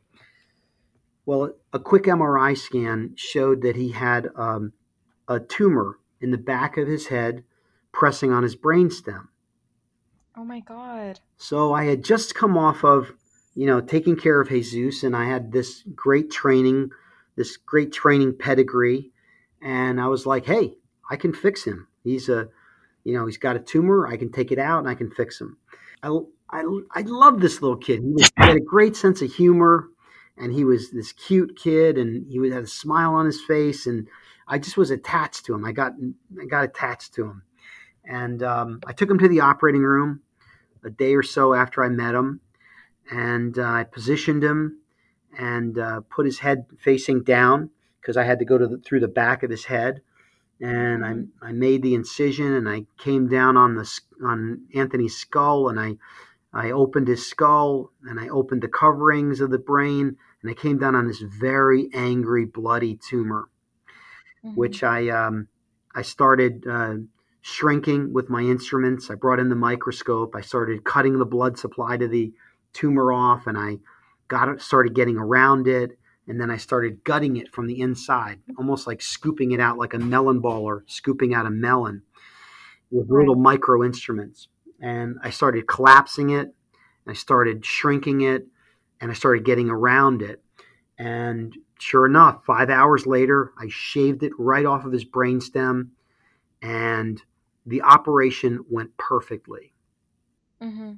[1.25, 4.73] Well, a quick MRI scan showed that he had um,
[5.27, 7.43] a tumor in the back of his head
[7.91, 9.27] pressing on his brainstem.
[10.37, 11.19] Oh my God.
[11.37, 13.13] So I had just come off of,
[13.55, 16.89] you know, taking care of Jesus, and I had this great training,
[17.37, 19.11] this great training pedigree.
[19.61, 20.75] And I was like, hey,
[21.09, 21.87] I can fix him.
[22.03, 22.49] He's a,
[23.05, 24.07] you know, he's got a tumor.
[24.07, 25.57] I can take it out and I can fix him.
[26.03, 26.09] I,
[26.49, 28.01] I, I love this little kid.
[28.01, 29.87] He, was, he had a great sense of humor
[30.37, 33.87] and he was this cute kid and he would had a smile on his face.
[33.87, 34.07] And
[34.47, 35.65] I just was attached to him.
[35.65, 35.93] I got,
[36.39, 37.43] I got attached to him.
[38.03, 40.21] And um, I took him to the operating room
[40.85, 42.41] a day or so after I met him,
[43.11, 44.79] and uh, I positioned him
[45.37, 49.01] and uh, put his head facing down because I had to go to the, through
[49.01, 50.01] the back of his head,
[50.61, 55.67] and I, I made the incision and I came down on the on Anthony's skull
[55.67, 55.97] and I
[56.53, 60.77] I opened his skull and I opened the coverings of the brain and I came
[60.77, 63.49] down on this very angry bloody tumor,
[64.45, 64.55] mm-hmm.
[64.55, 65.47] which I um,
[65.93, 66.65] I started.
[66.67, 66.95] Uh,
[67.47, 69.11] shrinking with my instruments.
[69.11, 70.35] I brought in the microscope.
[70.35, 72.33] I started cutting the blood supply to the
[72.73, 73.77] tumor off and I
[74.27, 75.91] got it, started getting around it.
[76.27, 79.93] And then I started gutting it from the inside, almost like scooping it out like
[79.93, 82.01] a melon baller, scooping out a melon
[82.89, 83.19] with Right.
[83.19, 84.47] little micro instruments.
[84.81, 86.47] And I started collapsing it.
[86.47, 88.47] And I started shrinking it
[88.99, 90.41] and I started getting around it.
[90.97, 95.89] And sure enough, five hours later, I shaved it right off of his brainstem,
[96.63, 97.21] and
[97.65, 99.73] the operation went perfectly.
[100.61, 100.93] Mm-hmm.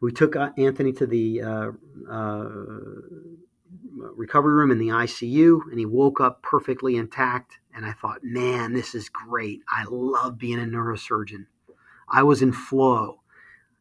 [0.00, 1.70] We took uh, Anthony to the uh,
[2.10, 2.48] uh,
[4.14, 7.58] recovery room in the ICU, and he woke up perfectly intact.
[7.74, 9.60] And I thought, man, this is great.
[9.68, 11.46] I love being a neurosurgeon.
[12.08, 13.20] I was in flow.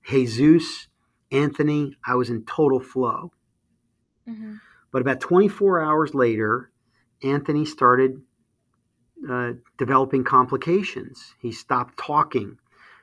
[0.04, 0.88] Jesus,
[1.32, 3.32] Anthony, I was in total flow.
[4.28, 4.56] Mm-hmm.
[4.92, 6.72] But about 24 hours later,
[7.24, 8.22] Anthony started
[9.28, 11.34] uh, developing complications.
[11.40, 12.58] He stopped talking.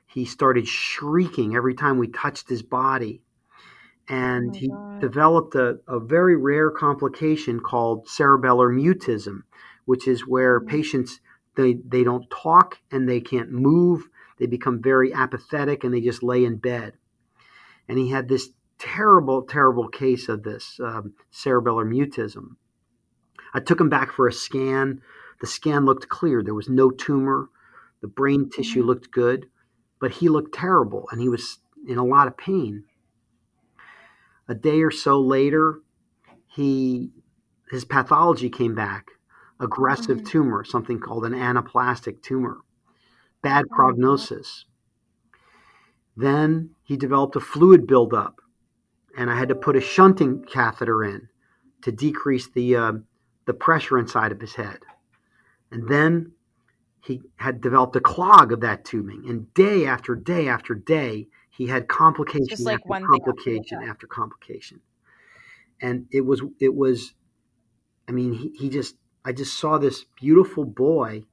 [0.06, 3.22] He started shrieking every time we touched his body.
[4.08, 5.00] And Oh he God.
[5.00, 9.42] developed a, a very rare complication called cerebellar mutism,
[9.84, 10.68] which is where Mhm.
[10.68, 11.20] patients
[11.56, 14.08] they, they don't talk and they can't move.
[14.38, 16.94] They become very apathetic and they just lay in bed.
[17.88, 22.56] And he had this terrible, terrible case of this um, cerebellar mutism.
[23.54, 25.00] I took him back for a scan.
[25.40, 26.42] The scan looked clear.
[26.42, 27.50] There was no tumor.
[28.00, 28.86] The brain tissue Mhm.
[28.86, 29.50] looked good,
[30.00, 32.84] but he looked terrible and he was in a lot of pain.
[34.48, 35.80] A day or so later,
[36.46, 37.12] he
[37.70, 39.10] his pathology came back.
[39.58, 40.26] Aggressive Mhm.
[40.26, 42.60] tumor, something called an anaplastic tumor.
[43.42, 43.76] Bad God.
[43.76, 44.66] prognosis.
[46.16, 48.40] Then he developed a fluid buildup,
[49.16, 51.28] and I had to put a shunting catheter in
[51.82, 52.92] to decrease the uh,
[53.46, 54.80] the pressure inside of his head.
[55.70, 56.32] And then
[57.02, 61.66] he had developed a clog of that tubing, and day after day after day, he
[61.66, 64.80] had complication Just like after one thing after complication after complication.
[65.80, 67.14] And it was it was,
[68.08, 71.24] I mean, he, he just I just saw this beautiful boy,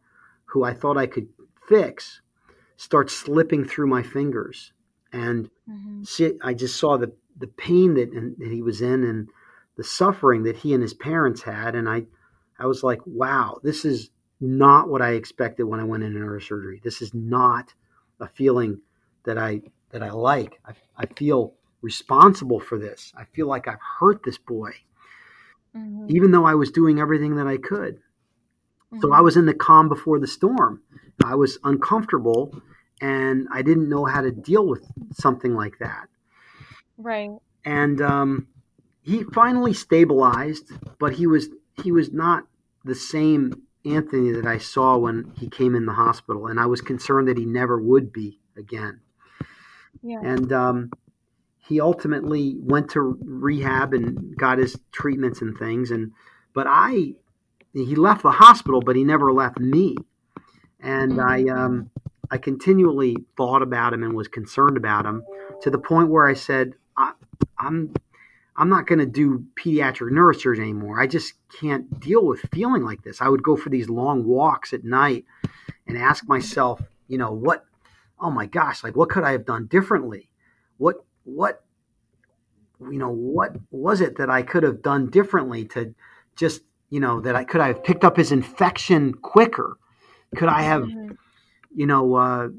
[0.45, 1.29] who I thought I could
[1.67, 2.21] fix,
[2.77, 4.73] start slipping through my fingers,
[5.11, 6.03] and Mm-hmm.
[6.03, 9.29] see, I just saw the the pain that, and, that he was in and
[9.75, 12.05] the suffering that he and his parents had, and I
[12.59, 16.81] I was like, wow, this is not what I expected when I went into neurosurgery.
[16.83, 17.73] This is not
[18.19, 18.81] a feeling
[19.25, 20.59] that I that I like.
[20.65, 23.13] I, I feel responsible for this.
[23.15, 24.71] I feel like I've hurt this boy,
[25.75, 26.09] Mm-hmm.
[26.09, 27.99] even though I was doing everything that I could.
[29.01, 29.13] So Mm-hmm.
[29.13, 30.81] I was in the calm before the storm.
[31.23, 32.55] I was uncomfortable
[33.01, 36.07] and I didn't know how to deal with something like that.
[36.97, 37.31] Right.
[37.65, 38.47] And um,
[39.01, 41.49] he finally stabilized, but he was
[41.83, 42.45] he was not
[42.85, 46.81] the same Anthony that I saw when he came in the hospital, and I was
[46.81, 49.01] concerned that he never would be again.
[50.01, 50.19] Yeah.
[50.23, 50.91] And um,
[51.67, 55.91] he ultimately went to rehab and got his treatments and things.
[55.91, 56.11] And
[56.53, 57.13] but I,
[57.73, 59.95] he left the hospital, but he never left me.
[60.79, 61.89] And I, um,
[62.29, 65.23] I continually thought about him and was concerned about him
[65.61, 67.13] to the point where I said, I,
[67.57, 67.93] I'm,
[68.55, 71.01] I'm not going to do pediatric neurosurgery anymore.
[71.01, 73.21] I just can't deal with feeling like this.
[73.21, 75.25] I would go for these long walks at night
[75.87, 77.65] and ask myself, you know, what,
[78.19, 80.29] oh my gosh, like what could I have done differently?
[80.77, 81.63] What, what,
[82.79, 85.95] you know, what was it that I could have done differently to
[86.35, 89.77] just, you know, that I could I have picked up his infection quicker?
[90.35, 91.17] Could I have, Mhm.
[91.73, 92.49] you know, uh,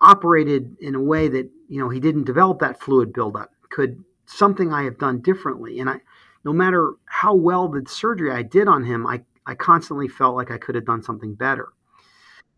[0.00, 3.52] operated in a way that, you know, he didn't develop that fluid buildup?
[3.70, 5.80] Could something I have done differently?
[5.80, 6.00] And I,
[6.44, 10.50] no matter how well the surgery I did on him, I, I constantly felt like
[10.50, 11.68] I could have done something better.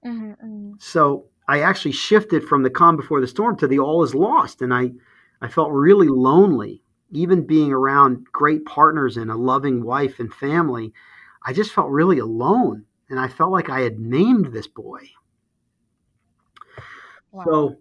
[0.04, 0.74] Mhm, mhm.
[0.81, 4.62] So I actually shifted from the calm before the storm to the all is lost.
[4.62, 4.92] And I,
[5.40, 10.92] I felt really lonely, even being around great partners and a loving wife and family.
[11.42, 12.85] I just felt really alone.
[13.11, 15.09] And I felt like I had named this boy.
[17.33, 17.44] Wow.
[17.44, 17.76] So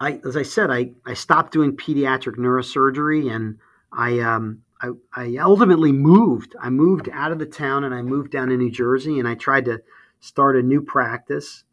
[0.00, 3.58] I, as I said, I, I stopped doing pediatric neurosurgery and
[3.92, 6.56] I, um, I, I ultimately moved.
[6.60, 9.34] I moved out of the town and I moved down to New Jersey and I
[9.34, 9.80] tried to
[10.20, 11.64] start a new practice.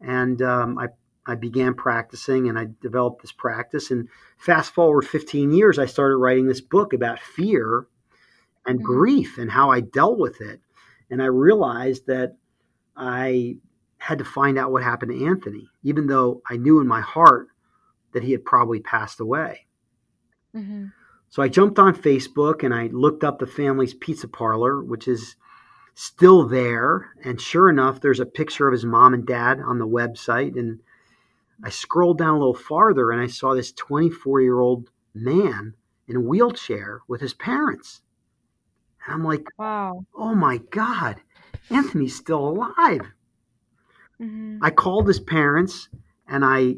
[0.00, 0.88] And um, I,
[1.26, 3.90] I began practicing and I developed this practice.
[3.90, 7.86] And fast forward 15 years, I started writing this book about fear
[8.66, 8.84] and Mhm.
[8.84, 10.60] grief and how I dealt with it.
[11.10, 12.36] And I realized that
[12.96, 13.58] I
[13.98, 17.48] had to find out what happened to Anthony, even though I knew in my heart
[18.12, 19.66] that he had probably passed away.
[20.54, 20.92] Mhm.
[21.28, 25.36] So I jumped on Facebook and I looked up the family's pizza parlor, which is
[25.94, 27.14] still there.
[27.22, 30.58] And sure enough, there's a picture of his mom and dad on the website.
[30.58, 30.80] And
[31.62, 35.74] I scrolled down a little farther and I saw this 24 year old man
[36.06, 38.00] in a wheelchair with his parents.
[39.04, 40.04] And I'm like, wow.
[40.14, 41.20] oh my God,
[41.70, 43.12] Anthony's still alive.
[44.20, 44.58] Mm-hmm.
[44.62, 45.88] I called his parents
[46.26, 46.76] and I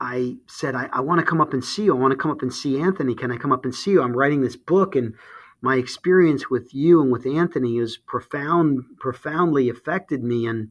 [0.00, 1.96] I said, I, I want to come up and see you.
[1.96, 3.14] I want to come up and see Anthony.
[3.14, 4.02] Can I come up and see you?
[4.02, 5.14] I'm writing this book and
[5.62, 10.70] my experience with you and with Anthony is profound profoundly affected me and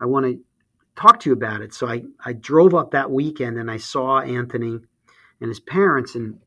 [0.00, 0.40] I want to
[0.96, 1.74] talk to you about it.
[1.74, 4.78] So I, I drove up that weekend and I saw Anthony
[5.40, 6.38] and his parents and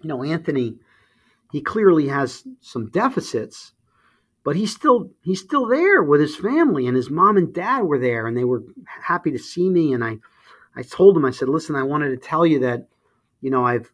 [0.00, 0.76] you know, Anthony,
[1.52, 3.72] he clearly has some deficits,
[4.44, 7.98] but he's still he's still there with his family and his mom and dad were
[7.98, 10.18] there and they were happy to see me and I
[10.76, 12.88] I told him I said listen I wanted to tell you that
[13.40, 13.90] you know I've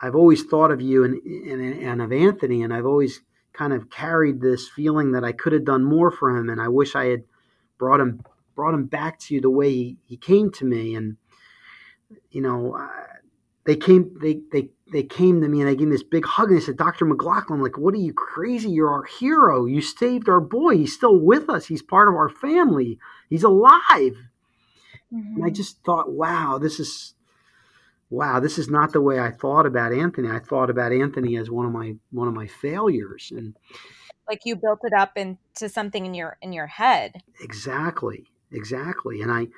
[0.00, 3.20] I've always thought of you and and, and of Anthony and I've always
[3.52, 6.68] kind of carried this feeling that I could have done more for him and I
[6.68, 7.24] wish I had
[7.78, 8.22] brought him
[8.54, 11.16] brought him back to you the way he, he came to me and
[12.30, 12.88] you know uh,
[13.64, 16.50] they came they they they came to me and they gave me this big hug
[16.50, 17.04] and they said, Dr.
[17.04, 18.70] McLaughlin, like, what are you crazy?
[18.70, 19.66] You're our hero.
[19.66, 20.76] You saved our boy.
[20.76, 21.66] He's still with us.
[21.66, 22.98] He's part of our family.
[23.28, 24.16] He's alive.
[25.14, 25.36] Mm-hmm.
[25.36, 27.14] And I just thought, wow, this is
[28.10, 30.30] wow, this is not the way I thought about Anthony.
[30.30, 33.32] I thought about Anthony as one of my one of my failures.
[33.34, 33.56] And
[34.28, 37.22] like you built it up into something in your in your head.
[37.40, 39.22] exactly, exactly.
[39.22, 39.48] And I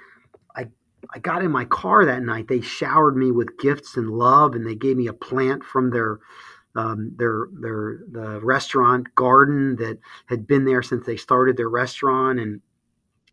[0.55, 0.69] I
[1.15, 2.49] I got in my car that night.
[2.49, 6.19] They showered me with gifts and love, and they gave me a plant from their
[6.75, 12.39] um, their their the restaurant garden that had been there since they started their restaurant.
[12.39, 12.61] And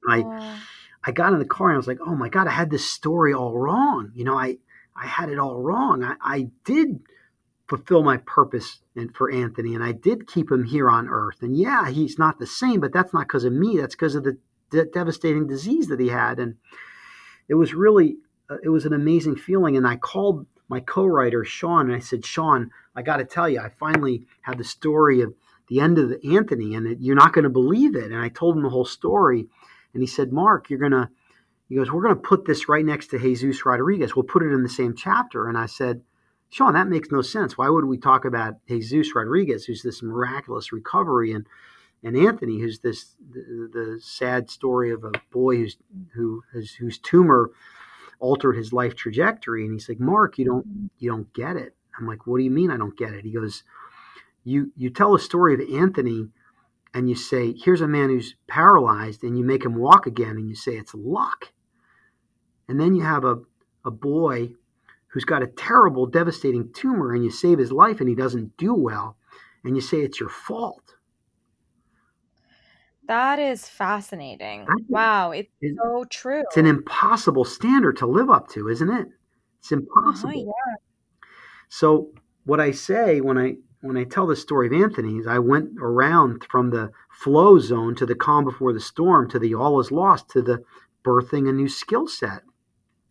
[0.07, 0.59] I Oh,
[1.05, 2.89] I got in the car and I was like, oh my god, I had this
[2.89, 4.11] story all wrong.
[4.15, 4.57] You know, I
[4.95, 6.03] I had it all wrong.
[6.03, 6.99] I, I did
[7.67, 11.41] fulfill my purpose and for Anthony, and I did keep him here on Earth.
[11.41, 13.77] And yeah, he's not the same, but that's not because of me.
[13.77, 14.37] That's because of the
[14.69, 16.39] de- devastating disease that he had.
[16.39, 16.57] And
[17.47, 18.17] it was really
[18.49, 22.25] uh, it was an amazing feeling and i called my co-writer sean and i said
[22.25, 25.33] sean i got to tell you i finally had the story of
[25.69, 28.29] the end of the anthony and it, you're not going to believe it and i
[28.29, 29.47] told him the whole story
[29.93, 31.09] and he said mark you're to
[31.69, 34.63] he goes we're to put this right next to jesus rodriguez we'll put it in
[34.63, 36.01] the same chapter and i said
[36.49, 40.71] sean that makes no sense why would we talk about jesus rodriguez who's this miraculous
[40.71, 41.45] recovery and
[42.03, 45.77] and Anthony, who's this the, the sad story of a boy who's
[46.13, 47.51] who has, whose tumor
[48.19, 51.75] altered his life trajectory, and he's like, Mark, you don't you don't get it.
[51.97, 53.23] I'm like, what do you mean I don't get it?
[53.23, 53.63] He goes,
[54.43, 56.27] you you tell a story of Anthony,
[56.93, 60.47] and you say, here's a man who's paralyzed, and you make him walk again, and
[60.49, 61.51] you say it's luck,
[62.67, 63.41] and then you have a
[63.85, 64.53] a boy
[65.07, 68.73] who's got a terrible, devastating tumor, and you save his life, and he doesn't do
[68.73, 69.17] well,
[69.63, 70.95] and you say it's your fault.
[73.07, 74.67] that is fascinating.
[74.87, 76.41] Wow, it's it- so true.
[76.41, 79.07] It's an impossible standard to live up to, isn't it?
[79.59, 80.29] It's impossible.
[80.29, 80.75] Uh-huh, yeah.
[81.69, 82.13] So
[82.45, 86.45] what I say when I when I tell the story of Anthony's, I went around
[86.49, 90.29] from the flow zone to the calm before the storm to the all is lost
[90.29, 90.63] to the
[91.03, 92.43] birthing a new skill set.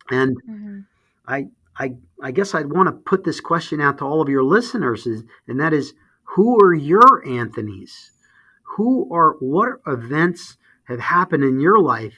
[0.09, 0.85] And Mhm.
[1.27, 4.43] I I I guess I'd want to put this question out to all of your
[4.43, 5.93] listeners is, and that is
[6.23, 8.11] who are your Anthony's?
[8.75, 12.17] Who are what events have happened in your life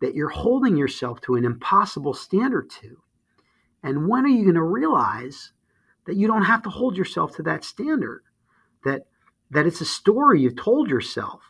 [0.00, 2.96] that you're holding yourself to an impossible standard to?
[3.82, 5.52] And when are you going to realize
[6.06, 8.22] that you don't have to hold yourself to that standard?
[8.84, 9.06] That
[9.50, 11.42] that it's a story you've told yourself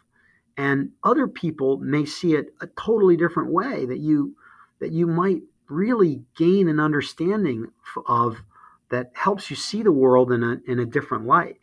[0.57, 4.36] and other people may see it a totally different way that you
[4.78, 7.68] that you might really gain an understanding
[8.07, 8.42] of
[8.90, 11.59] that helps you see the world in a in a different light.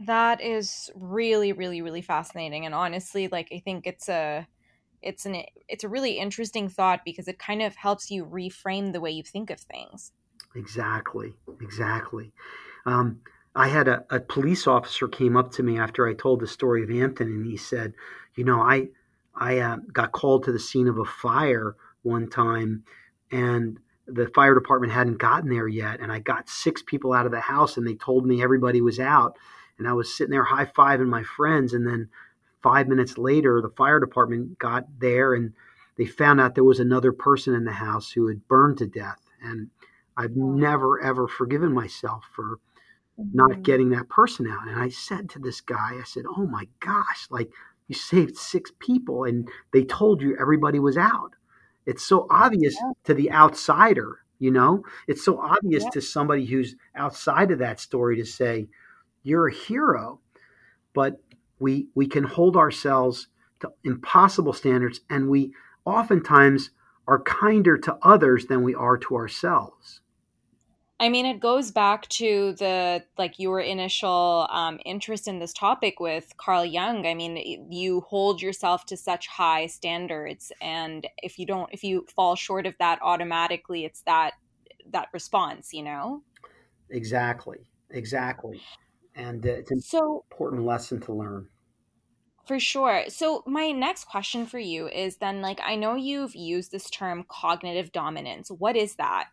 [0.00, 2.66] That is really, really, really fascinating.
[2.66, 4.46] And honestly, like I think it's a
[5.02, 9.00] it's an it's a really interesting thought because it kind of helps you reframe the
[9.00, 10.12] way you think of things.
[10.58, 12.32] Exactly, exactly.
[12.84, 13.20] Um,
[13.54, 16.82] I had a, a police officer came up to me after I told the story
[16.82, 17.94] of Anthony, and he said,
[18.34, 18.88] "You know, I
[19.34, 22.82] I uh, got called to the scene of a fire one time,
[23.30, 27.32] and the fire department hadn't gotten there yet, and I got six people out of
[27.32, 29.36] the house, and they told me everybody was out,
[29.78, 32.08] and I was sitting there high fiving my friends, and then
[32.62, 35.52] five minutes later, the fire department got there, and
[35.96, 39.20] they found out there was another person in the house who had burned to death,
[39.42, 39.70] and
[40.18, 42.58] I've oh, never ever forgiven myself for
[43.16, 43.62] not mm-hmm.
[43.62, 44.68] getting that person out.
[44.68, 47.50] And I said to this guy, I said, "Oh my gosh, like
[47.86, 51.34] you saved six people and they told you everybody was out."
[51.86, 54.82] It's so oh, obvious to the outsider, you know?
[55.06, 55.90] It's so obvious Yeah.
[55.90, 58.68] to somebody who's outside of that story to say,
[59.22, 60.20] "You're a hero."
[60.92, 61.20] But
[61.60, 63.28] we we can hold ourselves
[63.60, 65.52] to impossible standards and we
[65.84, 66.70] oftentimes
[67.08, 70.02] are kinder to others than we are to ourselves.
[71.00, 76.00] I mean, it goes back to the like your initial um, interest in this topic
[76.00, 77.06] with Carl Jung.
[77.06, 82.04] I mean, you hold yourself to such high standards, and if you don't, if you
[82.14, 84.32] fall short of that, automatically it's that
[84.90, 85.72] that response.
[85.72, 86.22] You know.
[86.90, 87.58] Exactly.
[87.90, 88.60] Exactly.
[89.14, 91.48] And uh, it's an So important lesson to learn.
[92.48, 93.04] For sure.
[93.08, 97.26] So my next question for you is then like I know you've used this term
[97.28, 98.50] cognitive dominance.
[98.50, 99.28] What is that?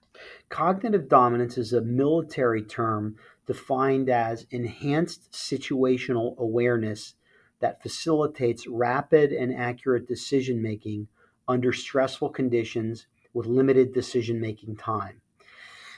[0.49, 3.15] Cognitive dominance is a military term
[3.47, 7.15] defined as enhanced situational awareness
[7.61, 11.07] that facilitates rapid and accurate decision making
[11.47, 15.21] under stressful conditions with limited decision making time.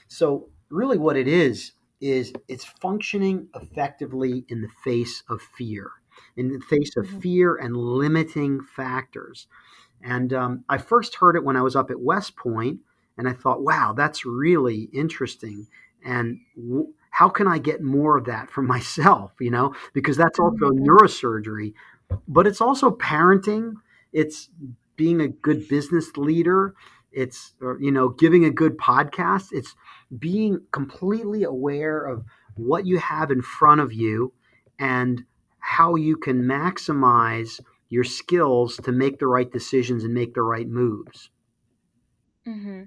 [0.06, 5.90] So, really, what it is, is it's functioning effectively in the face of fear,
[6.38, 7.22] in the face of Mhm.
[7.22, 9.48] fear and limiting factors.
[10.02, 12.80] And um, I first heard it when I was up at West Point,
[13.16, 15.66] and I thought, wow, that's really interesting.
[16.04, 19.32] And w- how can I get more of that for myself?
[19.40, 20.86] You know, because that's also Mhm.
[20.86, 21.74] neurosurgery,
[22.28, 23.74] but it's also parenting.
[24.12, 24.50] It's
[24.96, 26.74] being a good business leader.
[27.12, 29.48] It's or, you know giving a good podcast.
[29.52, 29.74] It's
[30.18, 32.24] being completely aware of
[32.54, 34.32] what you have in front of you
[34.78, 35.24] and
[35.60, 40.68] how you can maximize your skills to make the right decisions and make the right
[40.68, 41.30] moves.
[42.44, 42.84] hmm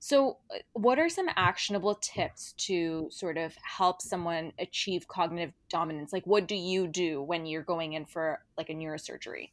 [0.00, 6.12] So, uh, what are some actionable tips to sort of help someone achieve cognitive dominance?
[6.12, 9.50] Like, what do you do when you're going in for like a neurosurgery?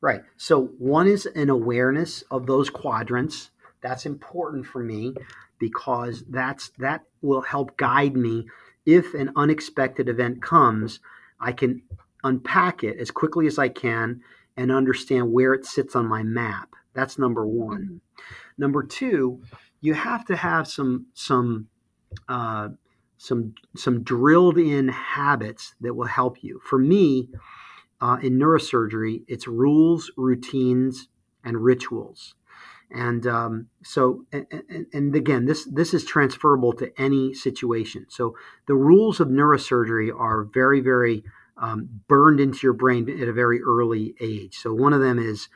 [0.00, 0.22] Right.
[0.36, 3.50] So one is an awareness of those quadrants.
[3.82, 5.14] That's important for me
[5.58, 8.46] because that's that will help guide me
[8.84, 11.00] if an unexpected event comes,
[11.46, 11.82] I can
[12.24, 14.20] unpack it as quickly as I can
[14.56, 16.74] and understand where it sits on my map.
[16.92, 17.82] That's number 1.
[17.82, 18.00] Mhm.
[18.58, 19.40] Number 2,
[19.80, 21.68] you have to have some some
[22.28, 22.70] uh,
[23.18, 26.60] some some drilled in habits that will help you.
[26.64, 27.30] For me,
[28.00, 31.08] uh, in neurosurgery, it's rules, routines,
[31.44, 32.34] and rituals.
[32.90, 34.46] And um, so, and,
[34.92, 38.06] and, again, this this is transferable to any situation.
[38.08, 41.24] So the rules of neurosurgery are very, very
[41.56, 44.56] um, burned into your brain at a very early age.
[44.56, 45.48] So one of them is,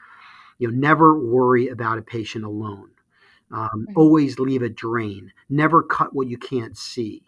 [0.59, 2.91] you know, never worry about a patient alone.
[3.53, 5.33] Um, always leave a drain.
[5.49, 7.22] Never cut what you can't see.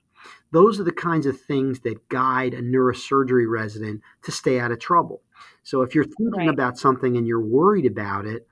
[0.53, 4.78] Those are the kinds of things that guide a neurosurgery resident to stay out of
[4.78, 5.22] trouble.
[5.62, 6.48] So if you're thinking Right.
[6.48, 8.46] about something and you're worried about it,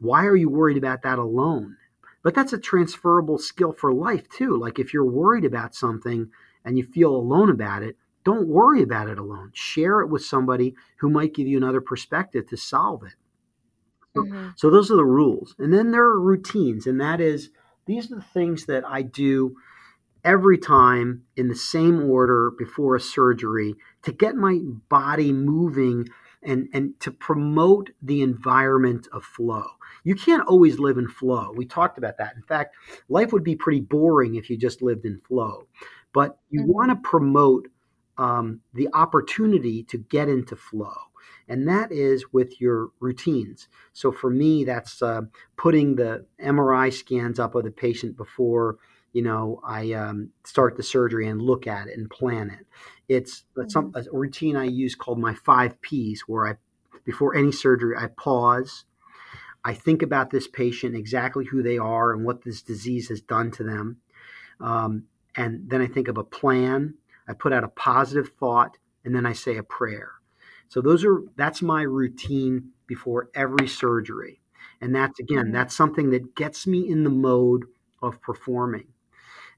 [0.00, 1.76] why are you worried about that alone?
[2.22, 4.56] But that's a transferable skill for life too.
[4.56, 6.30] Like if you're worried about something
[6.64, 9.52] and you feel alone about it, don't worry about it alone.
[9.54, 13.14] Share it with somebody who might give you another perspective to solve it.
[14.16, 14.52] So, Mhm.
[14.56, 15.54] so those are the rules.
[15.58, 17.50] And then there are routines, and that is
[17.86, 19.56] these are the things that I do
[20.24, 26.08] every time in the same order before a surgery to get my body moving
[26.42, 29.66] and, and to promote the environment of flow.
[30.04, 31.52] You can't always live in flow.
[31.54, 32.36] We talked about that.
[32.36, 32.76] In fact,
[33.08, 35.66] life would be pretty boring if you just lived in flow.
[36.12, 36.66] But you Mhm.
[36.66, 37.68] want to promote
[38.18, 40.94] um, the opportunity to get into flow.
[41.48, 43.68] And that is with your routines.
[43.92, 45.22] So for me, that's uh,
[45.56, 48.78] putting the MRI scans up of the patient before
[49.16, 52.66] you know I um, start the surgery and look at it and plan it.
[53.08, 56.54] It's, it's some, a routine I use called my five P's, where I
[57.04, 58.84] before any surgery I pause.
[59.64, 63.50] I think about this patient, exactly who they are, and what this disease has done
[63.52, 63.96] to them.
[64.60, 65.04] Um,
[65.34, 66.94] and then I think of a plan.
[67.26, 70.12] I put out a positive thought, and then I say a prayer.
[70.68, 74.40] So those are that's my routine before every surgery,
[74.82, 75.52] and that's again Mhm.
[75.52, 77.64] that's something that gets me in the mode
[78.02, 78.88] of performing.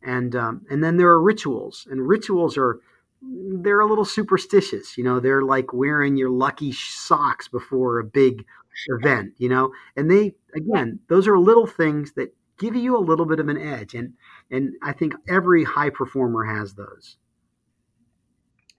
[0.03, 2.79] And um, and then there are rituals, and rituals are
[3.21, 4.97] they're a little superstitious.
[4.97, 8.45] You know, they're like wearing your lucky socks before a big
[8.87, 9.33] event.
[9.39, 13.41] You know, and they again those are little things that give you a little bit
[13.41, 14.15] of an edge, and
[14.51, 17.17] and I think every high performer has those.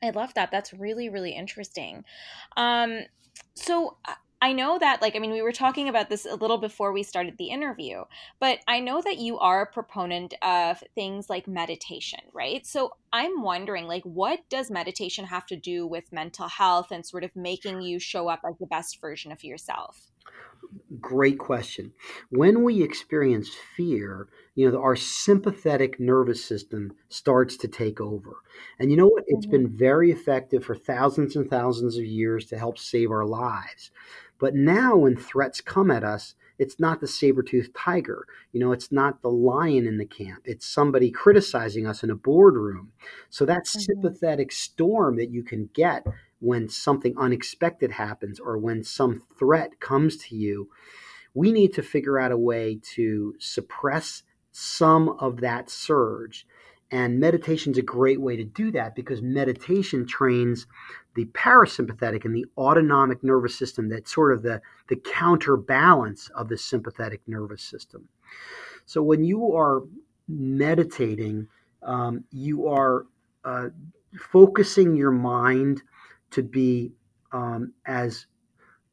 [0.01, 0.51] I love that.
[0.51, 2.05] That's really, really interesting.
[2.55, 3.01] Um,
[3.53, 3.97] so
[4.41, 7.03] I- know that, like, I mean, we were talking about this a little before we
[7.03, 8.05] started the interview,
[8.39, 12.65] but I know that you are a proponent of things like meditation, right?
[12.65, 17.23] So I'm wondering, like, what does meditation have to do with mental health and sort
[17.25, 20.09] of making you show up as the best version of yourself?
[20.99, 21.93] Great question.
[22.29, 28.37] When we experience fear, you know, our sympathetic nervous system starts to take over.
[28.79, 29.23] And you know what?
[29.27, 29.45] It's Mhm.
[29.45, 33.91] been very effective for thousands and thousands of years to help save our lives.
[34.39, 38.25] But now, when threats come at us, it's not the saber-toothed tiger.
[38.51, 40.41] You know, it's not the lion in the camp.
[40.45, 42.91] It's somebody criticizing us in a boardroom.
[43.29, 43.79] So that mm-hmm.
[43.79, 46.05] sympathetic storm that you can get
[46.39, 50.69] when something unexpected happens or when some threat comes to you,
[51.33, 56.45] we need to figure out a way to suppress some of that surge.
[56.91, 60.65] And meditation is a great way to do that because meditation trains
[61.13, 66.57] the parasympathetic and the autonomic nervous system that's sort of the, the counterbalance of the
[66.57, 68.07] sympathetic nervous system.
[68.85, 69.83] So when you are
[70.27, 71.47] meditating,
[71.83, 73.05] um, you are
[73.45, 73.69] uh,
[74.17, 75.83] focusing your mind
[76.31, 76.91] to be
[77.31, 78.25] um, as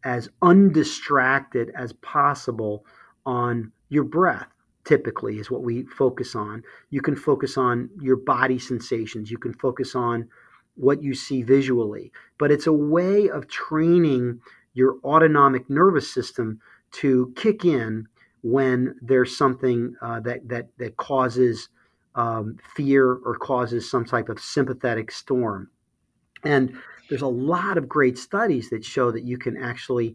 [0.05, 2.85] as undistracted as possible
[3.25, 4.56] on your breath
[4.87, 6.63] typically is what we focus on.
[6.91, 9.31] You can focus on your body sensations.
[9.31, 10.29] You can focus on
[10.77, 12.13] what you see visually.
[12.39, 14.41] But it's a way of training
[14.75, 16.61] your autonomic nervous system
[16.93, 18.07] to kick in
[18.43, 21.69] when there's something uh, that that that causes
[22.15, 25.71] um, fear or causes some type of sympathetic storm.
[26.45, 26.77] And
[27.09, 30.15] there's a lot of great studies that show that you can actually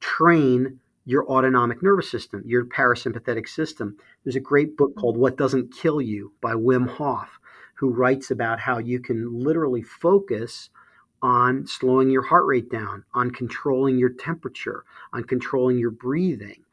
[0.00, 3.96] train your autonomic nervous system, your parasympathetic system.
[4.24, 7.38] There's a great book called What Doesn't Kill You by Wim Hof,
[7.74, 10.70] who writes about how you can literally focus
[11.22, 16.64] on slowing your heart rate down, on controlling your temperature, on controlling your breathing.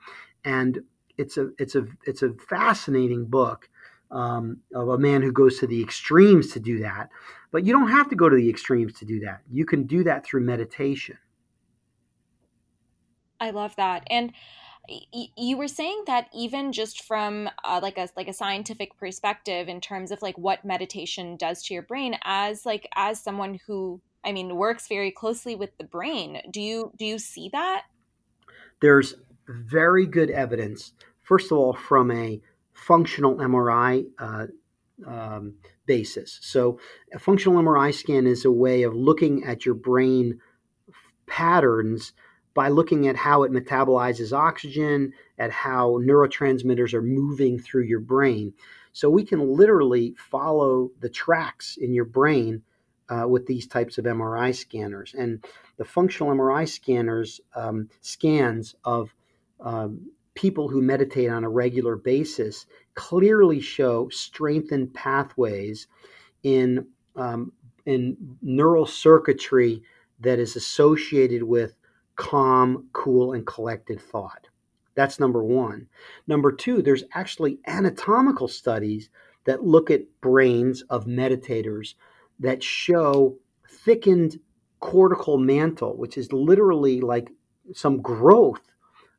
[0.44, 0.84] And
[1.18, 3.70] it's a it's a it's a fascinating book
[4.12, 7.10] um, of a man who goes to the extremes to do that.
[7.52, 9.42] But you don't have to go to the extremes to do that.
[9.50, 11.18] You can do that through meditation.
[13.42, 14.04] I love that.
[14.10, 14.32] And
[15.36, 19.82] you were saying that even just from uh, like a like a scientific perspective in
[19.82, 24.32] terms of like what meditation does to your brain as like as someone who I
[24.32, 27.84] mean works very closely with the brain do you do you see that
[28.82, 29.14] there's
[29.48, 32.42] very good evidence first of all from a
[32.74, 34.48] functional MRI uh,
[35.06, 35.54] um,
[35.86, 36.40] basis.
[36.42, 36.80] So,
[37.14, 40.40] a functional MRI scan is a way of looking at your brain
[41.28, 42.14] patterns
[42.54, 48.54] by looking at how it metabolizes oxygen, at how neurotransmitters are moving through your brain.
[48.94, 52.62] So, we can literally follow the tracks in your brain
[53.10, 55.14] uh, with these types of MRI scanners.
[55.18, 55.44] And
[55.78, 59.14] the functional MRI scanners um, scans of
[59.60, 65.88] um, people who meditate on a regular basis clearly show strengthened pathways
[66.44, 67.52] in um,
[67.86, 69.82] in neural circuitry
[70.20, 71.74] that is associated with
[72.16, 74.48] calm, cool, and collected thought.
[74.96, 75.88] That's number one.
[76.28, 79.10] Number two, there's actually anatomical studies
[79.46, 81.96] that look at brains of meditators
[82.40, 83.38] that show
[83.70, 84.40] thickened
[84.80, 87.32] cortical mantle, which is literally like
[87.74, 88.72] some growth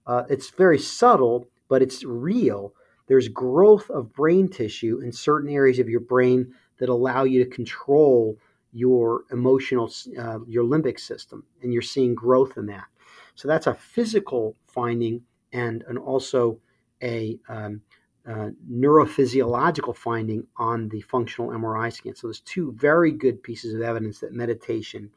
[0.07, 2.75] uh, it's very subtle, but it's real.
[3.07, 7.51] There's growth of brain tissue in certain areas of your brain that allow you to
[7.51, 8.37] control
[8.73, 12.87] your emotional, uh, your limbic system, and you're seeing growth in that.
[13.35, 16.59] So that's a physical finding and, and also
[17.03, 17.83] a um,
[18.27, 22.15] uh, neurophysiological finding on the functional MRI scan.
[22.15, 25.11] So there's two very good pieces of evidence that meditation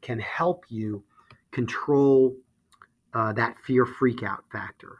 [0.00, 1.04] can help you
[1.50, 2.36] control
[3.14, 4.98] uh, that fear freakout factor.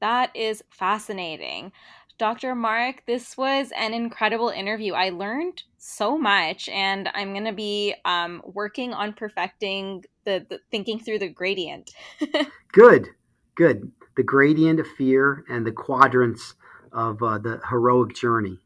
[0.00, 1.72] That is fascinating.
[2.20, 2.54] Dr.
[2.54, 4.92] Mark, this was an incredible interview.
[4.92, 10.60] I learned so much, and I'm going to be um, working on perfecting the, the
[10.70, 11.94] thinking through the gradient.
[12.72, 13.08] good,
[13.54, 13.90] good.
[14.18, 16.56] The gradient of fear and the quadrants
[16.92, 18.58] of uh, the heroic journey.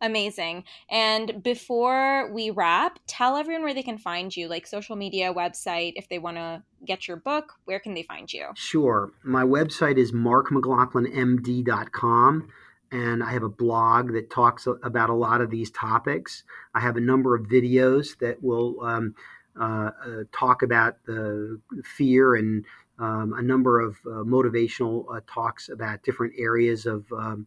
[0.00, 0.64] Amazing.
[0.90, 5.92] And before we wrap, tell everyone where they can find you, like social media, website,
[5.96, 8.48] if they want to get your book, where can they find you?
[8.54, 9.10] Sure.
[9.24, 12.48] My website is markmclaughlinmd.com
[12.92, 16.44] and I have a blog that talks about a lot of these topics.
[16.74, 19.14] I have a number of videos that will um,
[19.58, 22.64] uh, uh, talk about the fear and
[22.98, 27.46] um, a number of uh, motivational uh, talks about different areas of um,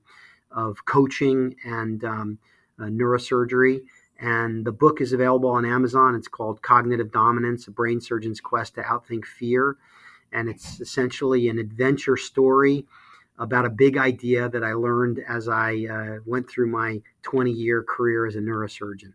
[0.51, 2.39] of coaching and um,
[2.79, 3.81] uh, neurosurgery.
[4.19, 6.15] And the book is available on Amazon.
[6.15, 9.77] It's called Cognitive Dominance A Brain Surgeon's Quest to Outthink Fear.
[10.31, 12.85] And it's essentially an adventure story
[13.37, 17.83] about a big idea that I learned as I uh, went through my 20 year
[17.83, 19.13] career as a neurosurgeon.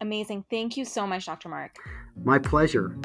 [0.00, 0.44] Amazing.
[0.48, 1.48] Thank you so much, Dr.
[1.48, 1.76] Mark.
[2.24, 2.96] My pleasure.